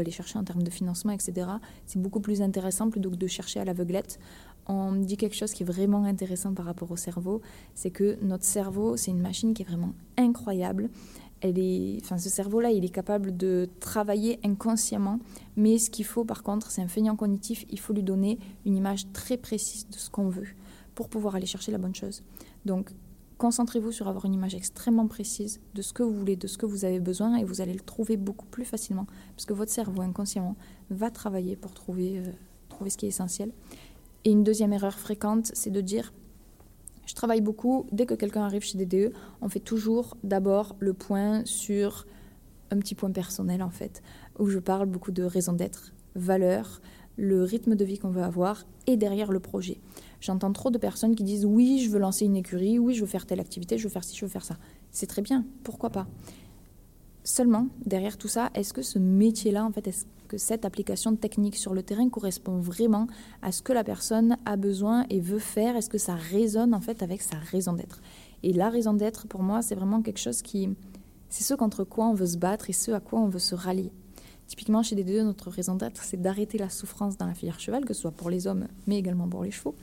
aller 0.00 0.10
chercher 0.10 0.38
en 0.38 0.44
termes 0.44 0.62
de 0.62 0.70
financement, 0.70 1.12
etc. 1.12 1.48
C'est 1.86 2.00
beaucoup 2.00 2.20
plus 2.20 2.42
intéressant 2.42 2.90
plutôt 2.90 3.10
que 3.10 3.16
de 3.16 3.26
chercher 3.26 3.60
à 3.60 3.64
l'aveuglette. 3.64 4.18
On 4.66 4.92
dit 4.92 5.16
quelque 5.16 5.36
chose 5.36 5.52
qui 5.52 5.62
est 5.62 5.66
vraiment 5.66 6.04
intéressant 6.04 6.54
par 6.54 6.64
rapport 6.64 6.90
au 6.90 6.96
cerveau, 6.96 7.42
c'est 7.74 7.90
que 7.90 8.18
notre 8.22 8.44
cerveau, 8.44 8.96
c'est 8.96 9.10
une 9.10 9.20
machine 9.20 9.52
qui 9.52 9.62
est 9.62 9.66
vraiment 9.66 9.92
incroyable. 10.16 10.88
Elle 11.40 11.58
est, 11.58 11.98
enfin, 12.00 12.16
ce 12.16 12.30
cerveau-là, 12.30 12.70
il 12.70 12.84
est 12.84 12.90
capable 12.90 13.36
de 13.36 13.68
travailler 13.80 14.40
inconsciemment, 14.42 15.18
mais 15.56 15.76
ce 15.76 15.90
qu'il 15.90 16.06
faut, 16.06 16.24
par 16.24 16.42
contre, 16.42 16.70
c'est 16.70 16.80
un 16.80 16.88
feignant 16.88 17.16
cognitif. 17.16 17.66
Il 17.68 17.78
faut 17.78 17.92
lui 17.92 18.02
donner 18.02 18.38
une 18.64 18.76
image 18.76 19.12
très 19.12 19.36
précise 19.36 19.86
de 19.88 19.96
ce 19.96 20.08
qu'on 20.08 20.28
veut 20.28 20.48
pour 20.94 21.10
pouvoir 21.10 21.34
aller 21.34 21.46
chercher 21.46 21.70
la 21.70 21.78
bonne 21.78 21.94
chose. 21.94 22.22
Donc, 22.64 22.92
Concentrez-vous 23.44 23.92
sur 23.92 24.08
avoir 24.08 24.24
une 24.24 24.32
image 24.32 24.54
extrêmement 24.54 25.06
précise 25.06 25.60
de 25.74 25.82
ce 25.82 25.92
que 25.92 26.02
vous 26.02 26.14
voulez, 26.14 26.34
de 26.34 26.46
ce 26.46 26.56
que 26.56 26.64
vous 26.64 26.86
avez 26.86 26.98
besoin, 26.98 27.36
et 27.36 27.44
vous 27.44 27.60
allez 27.60 27.74
le 27.74 27.80
trouver 27.80 28.16
beaucoup 28.16 28.46
plus 28.46 28.64
facilement, 28.64 29.06
parce 29.36 29.44
que 29.44 29.52
votre 29.52 29.70
cerveau 29.70 30.00
inconsciemment 30.00 30.56
va 30.88 31.10
travailler 31.10 31.54
pour 31.54 31.74
trouver, 31.74 32.20
euh, 32.20 32.32
trouver 32.70 32.88
ce 32.88 32.96
qui 32.96 33.04
est 33.04 33.10
essentiel. 33.10 33.52
Et 34.24 34.30
une 34.30 34.44
deuxième 34.44 34.72
erreur 34.72 34.94
fréquente, 34.94 35.50
c'est 35.52 35.68
de 35.68 35.82
dire, 35.82 36.14
je 37.04 37.12
travaille 37.12 37.42
beaucoup, 37.42 37.84
dès 37.92 38.06
que 38.06 38.14
quelqu'un 38.14 38.44
arrive 38.44 38.62
chez 38.62 38.78
DDE, 38.78 39.12
on 39.42 39.50
fait 39.50 39.60
toujours 39.60 40.16
d'abord 40.24 40.74
le 40.78 40.94
point 40.94 41.44
sur 41.44 42.06
un 42.70 42.78
petit 42.78 42.94
point 42.94 43.10
personnel 43.10 43.62
en 43.62 43.68
fait, 43.68 44.02
où 44.38 44.48
je 44.48 44.58
parle 44.58 44.86
beaucoup 44.86 45.12
de 45.12 45.22
raison 45.22 45.52
d'être, 45.52 45.92
valeurs, 46.14 46.80
le 47.18 47.42
rythme 47.42 47.74
de 47.74 47.84
vie 47.84 47.98
qu'on 47.98 48.08
veut 48.08 48.22
avoir, 48.22 48.64
et 48.86 48.96
derrière 48.96 49.30
le 49.30 49.40
projet. 49.40 49.82
J'entends 50.24 50.54
trop 50.54 50.70
de 50.70 50.78
personnes 50.78 51.14
qui 51.14 51.22
disent 51.22 51.44
oui, 51.44 51.80
je 51.84 51.90
veux 51.90 51.98
lancer 51.98 52.24
une 52.24 52.36
écurie, 52.36 52.78
oui, 52.78 52.94
je 52.94 53.02
veux 53.02 53.06
faire 53.06 53.26
telle 53.26 53.40
activité, 53.40 53.76
je 53.76 53.84
veux 53.84 53.90
faire 53.90 54.04
ci, 54.04 54.16
je 54.16 54.24
veux 54.24 54.30
faire 54.30 54.46
ça. 54.46 54.56
c'est 54.90 55.06
très 55.06 55.20
bien, 55.20 55.44
pourquoi 55.64 55.90
pas? 55.90 56.06
Seulement, 57.24 57.66
derrière 57.84 58.16
tout 58.16 58.28
ça, 58.28 58.48
est-ce 58.54 58.72
que 58.72 58.80
ce 58.80 58.98
métier-là, 58.98 59.66
en 59.66 59.70
fait, 59.70 59.86
est-ce 59.86 60.06
que 60.28 60.38
cette 60.38 60.64
application 60.64 61.14
technique 61.14 61.56
sur 61.56 61.74
le 61.74 61.82
terrain 61.82 62.08
correspond 62.08 62.58
vraiment 62.58 63.06
à 63.42 63.52
ce 63.52 63.60
que 63.60 63.74
la 63.74 63.84
personne 63.84 64.38
a 64.46 64.56
besoin 64.56 65.04
et 65.10 65.20
veut 65.20 65.38
faire? 65.38 65.76
Est-ce 65.76 65.90
que 65.90 65.98
ça 65.98 66.14
résonne 66.14 66.72
en 66.72 66.80
fait 66.80 67.02
avec 67.02 67.20
sa 67.20 67.36
raison 67.36 67.74
d'être? 67.74 68.00
Et 68.42 68.54
la 68.54 68.70
raison 68.70 68.94
d'être, 68.94 69.26
pour 69.26 69.42
moi, 69.42 69.60
c'est 69.60 69.74
vraiment 69.74 70.00
quelque 70.00 70.20
chose 70.20 70.40
qui, 70.40 70.70
c'est 71.28 71.44
ce 71.44 71.52
contre 71.52 71.84
quoi 71.84 72.06
on 72.06 72.14
veut 72.14 72.24
se 72.24 72.38
battre 72.38 72.70
et 72.70 72.72
ce 72.72 72.92
à 72.92 73.00
quoi 73.00 73.20
on 73.20 73.28
veut 73.28 73.38
se 73.38 73.54
rallier. 73.54 73.92
Typiquement, 74.46 74.82
chez 74.82 74.94
les 74.94 75.04
deux, 75.04 75.22
notre 75.22 75.50
raison 75.50 75.74
d'être, 75.74 76.02
c'est 76.02 76.20
d'arrêter 76.20 76.58
la 76.58 76.68
souffrance 76.68 77.16
dans 77.16 77.26
la 77.26 77.34
filière 77.34 77.60
cheval, 77.60 77.84
que 77.84 77.94
ce 77.94 78.02
soit 78.02 78.10
pour 78.10 78.28
les 78.28 78.46
hommes, 78.46 78.68
mais 78.86 78.98
également 78.98 79.28
pour 79.28 79.42
les 79.42 79.50
chevaux. 79.50 79.74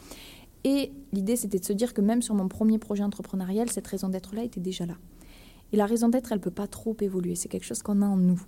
Et 0.64 0.92
l'idée, 1.12 1.36
c'était 1.36 1.60
de 1.60 1.66
se 1.66 1.74
dire 1.74 1.94
que 1.94 2.02
même 2.02 2.22
sur 2.22 2.36
mon 2.36 2.48
premier 2.48 2.78
projet 2.78 3.04
entrepreneurial, 3.04 3.70
cette 3.70 3.88
raison 3.88 4.10
d'être-là 4.10 4.44
était 4.44 4.60
déjà 4.60 4.86
là. 4.86 4.96
Et 5.74 5.78
la 5.78 5.86
raison 5.86 6.10
d'être, 6.10 6.32
elle 6.32 6.40
ne 6.40 6.44
peut 6.44 6.52
pas 6.52 6.68
trop 6.68 6.96
évoluer. 7.02 7.36
C'est 7.36 7.50
quelque 7.50 7.66
chose 7.66 7.82
qu'on 7.82 8.02
a 8.02 8.06
en 8.06 8.18
nous. 8.18 8.42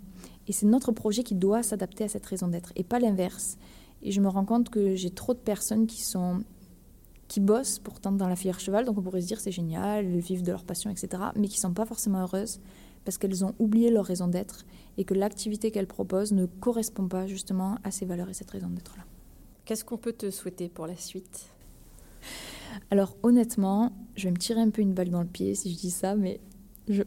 Et 0.47 0.51
c'est 0.51 0.65
notre 0.65 0.91
projet 0.91 1.23
qui 1.23 1.35
doit 1.35 1.63
s'adapter 1.63 2.03
à 2.03 2.09
cette 2.09 2.25
raison 2.25 2.47
d'être 2.47 2.73
et 2.75 2.83
pas 2.83 2.99
l'inverse. 2.99 3.57
Et 4.01 4.11
je 4.11 4.19
me 4.19 4.27
rends 4.27 4.45
compte 4.45 4.69
que 4.69 4.95
j'ai 4.95 5.09
trop 5.09 5.33
de 5.33 5.39
personnes 5.39 5.87
qui 5.87 6.01
sont 6.01 6.43
qui 7.29 7.39
bossent 7.39 7.79
pourtant 7.79 8.11
dans 8.11 8.27
la 8.27 8.35
filière 8.35 8.59
cheval, 8.59 8.85
donc 8.85 8.97
on 8.99 9.01
pourrait 9.01 9.21
se 9.21 9.25
dire 9.25 9.39
c'est 9.39 9.51
génial, 9.51 10.05
elles 10.05 10.19
vivent 10.19 10.43
de 10.43 10.51
leur 10.51 10.63
passion, 10.63 10.91
etc., 10.91 11.23
mais 11.35 11.47
qui 11.47 11.57
sont 11.57 11.73
pas 11.73 11.85
forcément 11.85 12.19
heureuses 12.19 12.59
parce 13.05 13.17
qu'elles 13.17 13.43
ont 13.43 13.55
oublié 13.57 13.89
leur 13.89 14.05
raison 14.05 14.27
d'être 14.27 14.65
et 14.97 15.03
que 15.03 15.15
l'activité 15.15 15.71
qu'elles 15.71 15.87
proposent 15.87 16.31
ne 16.31 16.45
correspond 16.45 17.07
pas 17.07 17.25
justement 17.25 17.77
à 17.83 17.89
ces 17.89 18.05
valeurs 18.05 18.29
et 18.29 18.33
cette 18.33 18.51
raison 18.51 18.67
d'être-là. 18.69 19.03
Qu'est-ce 19.65 19.83
qu'on 19.83 19.97
peut 19.97 20.13
te 20.13 20.29
souhaiter 20.29 20.69
pour 20.69 20.85
la 20.85 20.95
suite? 20.95 21.47
Alors 22.91 23.17
honnêtement, 23.23 23.91
je 24.15 24.25
vais 24.25 24.31
me 24.31 24.37
tirer 24.37 24.61
un 24.61 24.69
peu 24.69 24.81
une 24.81 24.93
balle 24.93 25.09
dans 25.09 25.21
le 25.21 25.27
pied 25.27 25.55
si 25.55 25.71
je 25.71 25.77
dis 25.77 25.91
ça, 25.91 26.15
mais 26.15 26.39
je, 26.87 27.03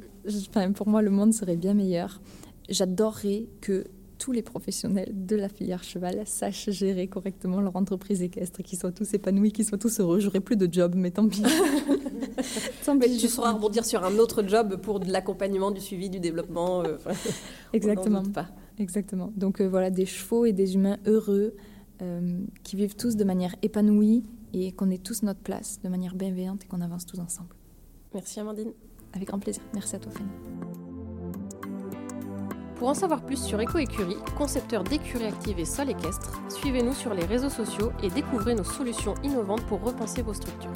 pour 0.74 0.88
moi, 0.88 1.02
le 1.02 1.10
monde 1.10 1.32
serait 1.32 1.56
bien 1.56 1.74
meilleur. 1.74 2.20
J'adorerais 2.68 3.46
que 3.60 3.84
tous 4.18 4.32
les 4.32 4.42
professionnels 4.42 5.12
de 5.14 5.36
la 5.36 5.48
filière 5.48 5.84
cheval 5.84 6.22
sachent 6.24 6.70
gérer 6.70 7.06
correctement 7.06 7.60
leur 7.60 7.76
entreprise 7.76 8.22
équestre, 8.22 8.62
qu'ils 8.62 8.78
soient 8.78 8.92
tous 8.92 9.12
épanouis, 9.14 9.52
qu'ils 9.52 9.66
soient 9.66 9.78
tous 9.78 10.00
heureux. 10.00 10.20
J'aurais 10.20 10.40
plus 10.40 10.56
de 10.56 10.72
job, 10.72 10.94
mais 10.96 11.10
tant 11.10 11.28
pis. 11.28 11.42
tant 12.84 12.98
pis 12.98 13.16
tu 13.18 13.28
sauras 13.28 13.52
rebondir 13.52 13.84
sur 13.84 14.04
un 14.04 14.16
autre 14.18 14.42
job 14.46 14.76
pour 14.76 15.00
de 15.00 15.12
l'accompagnement, 15.12 15.70
du 15.70 15.80
suivi, 15.80 16.08
du 16.08 16.18
développement. 16.18 16.82
Euh, 16.82 16.96
Exactement. 17.72 18.22
Pas. 18.22 18.48
Exactement. 18.78 19.32
Donc 19.36 19.60
euh, 19.60 19.68
voilà, 19.68 19.90
des 19.90 20.06
chevaux 20.06 20.46
et 20.46 20.52
des 20.52 20.74
humains 20.74 20.98
heureux 21.06 21.54
euh, 22.02 22.40
qui 22.62 22.76
vivent 22.76 22.96
tous 22.96 23.16
de 23.16 23.24
manière 23.24 23.54
épanouie 23.62 24.24
et 24.52 24.72
qu'on 24.72 24.90
ait 24.90 24.98
tous 24.98 25.22
notre 25.22 25.40
place 25.40 25.80
de 25.82 25.88
manière 25.88 26.14
bienveillante 26.14 26.64
et 26.64 26.66
qu'on 26.66 26.80
avance 26.80 27.06
tous 27.06 27.18
ensemble. 27.18 27.54
Merci 28.14 28.40
Amandine. 28.40 28.72
Avec 29.12 29.28
grand 29.28 29.38
plaisir. 29.38 29.62
Merci 29.72 29.96
à 29.96 29.98
toi, 29.98 30.12
Fanny. 30.12 30.30
Pour 32.76 32.88
en 32.88 32.94
savoir 32.94 33.24
plus 33.24 33.42
sur 33.42 33.58
EcoÉcurie, 33.58 34.18
concepteur 34.36 34.84
d'écuries 34.84 35.24
actives 35.24 35.58
et 35.58 35.64
sol 35.64 35.88
équestre, 35.88 36.42
suivez-nous 36.50 36.92
sur 36.92 37.14
les 37.14 37.24
réseaux 37.24 37.48
sociaux 37.48 37.90
et 38.02 38.10
découvrez 38.10 38.54
nos 38.54 38.64
solutions 38.64 39.14
innovantes 39.24 39.64
pour 39.66 39.82
repenser 39.82 40.20
vos 40.20 40.34
structures. 40.34 40.72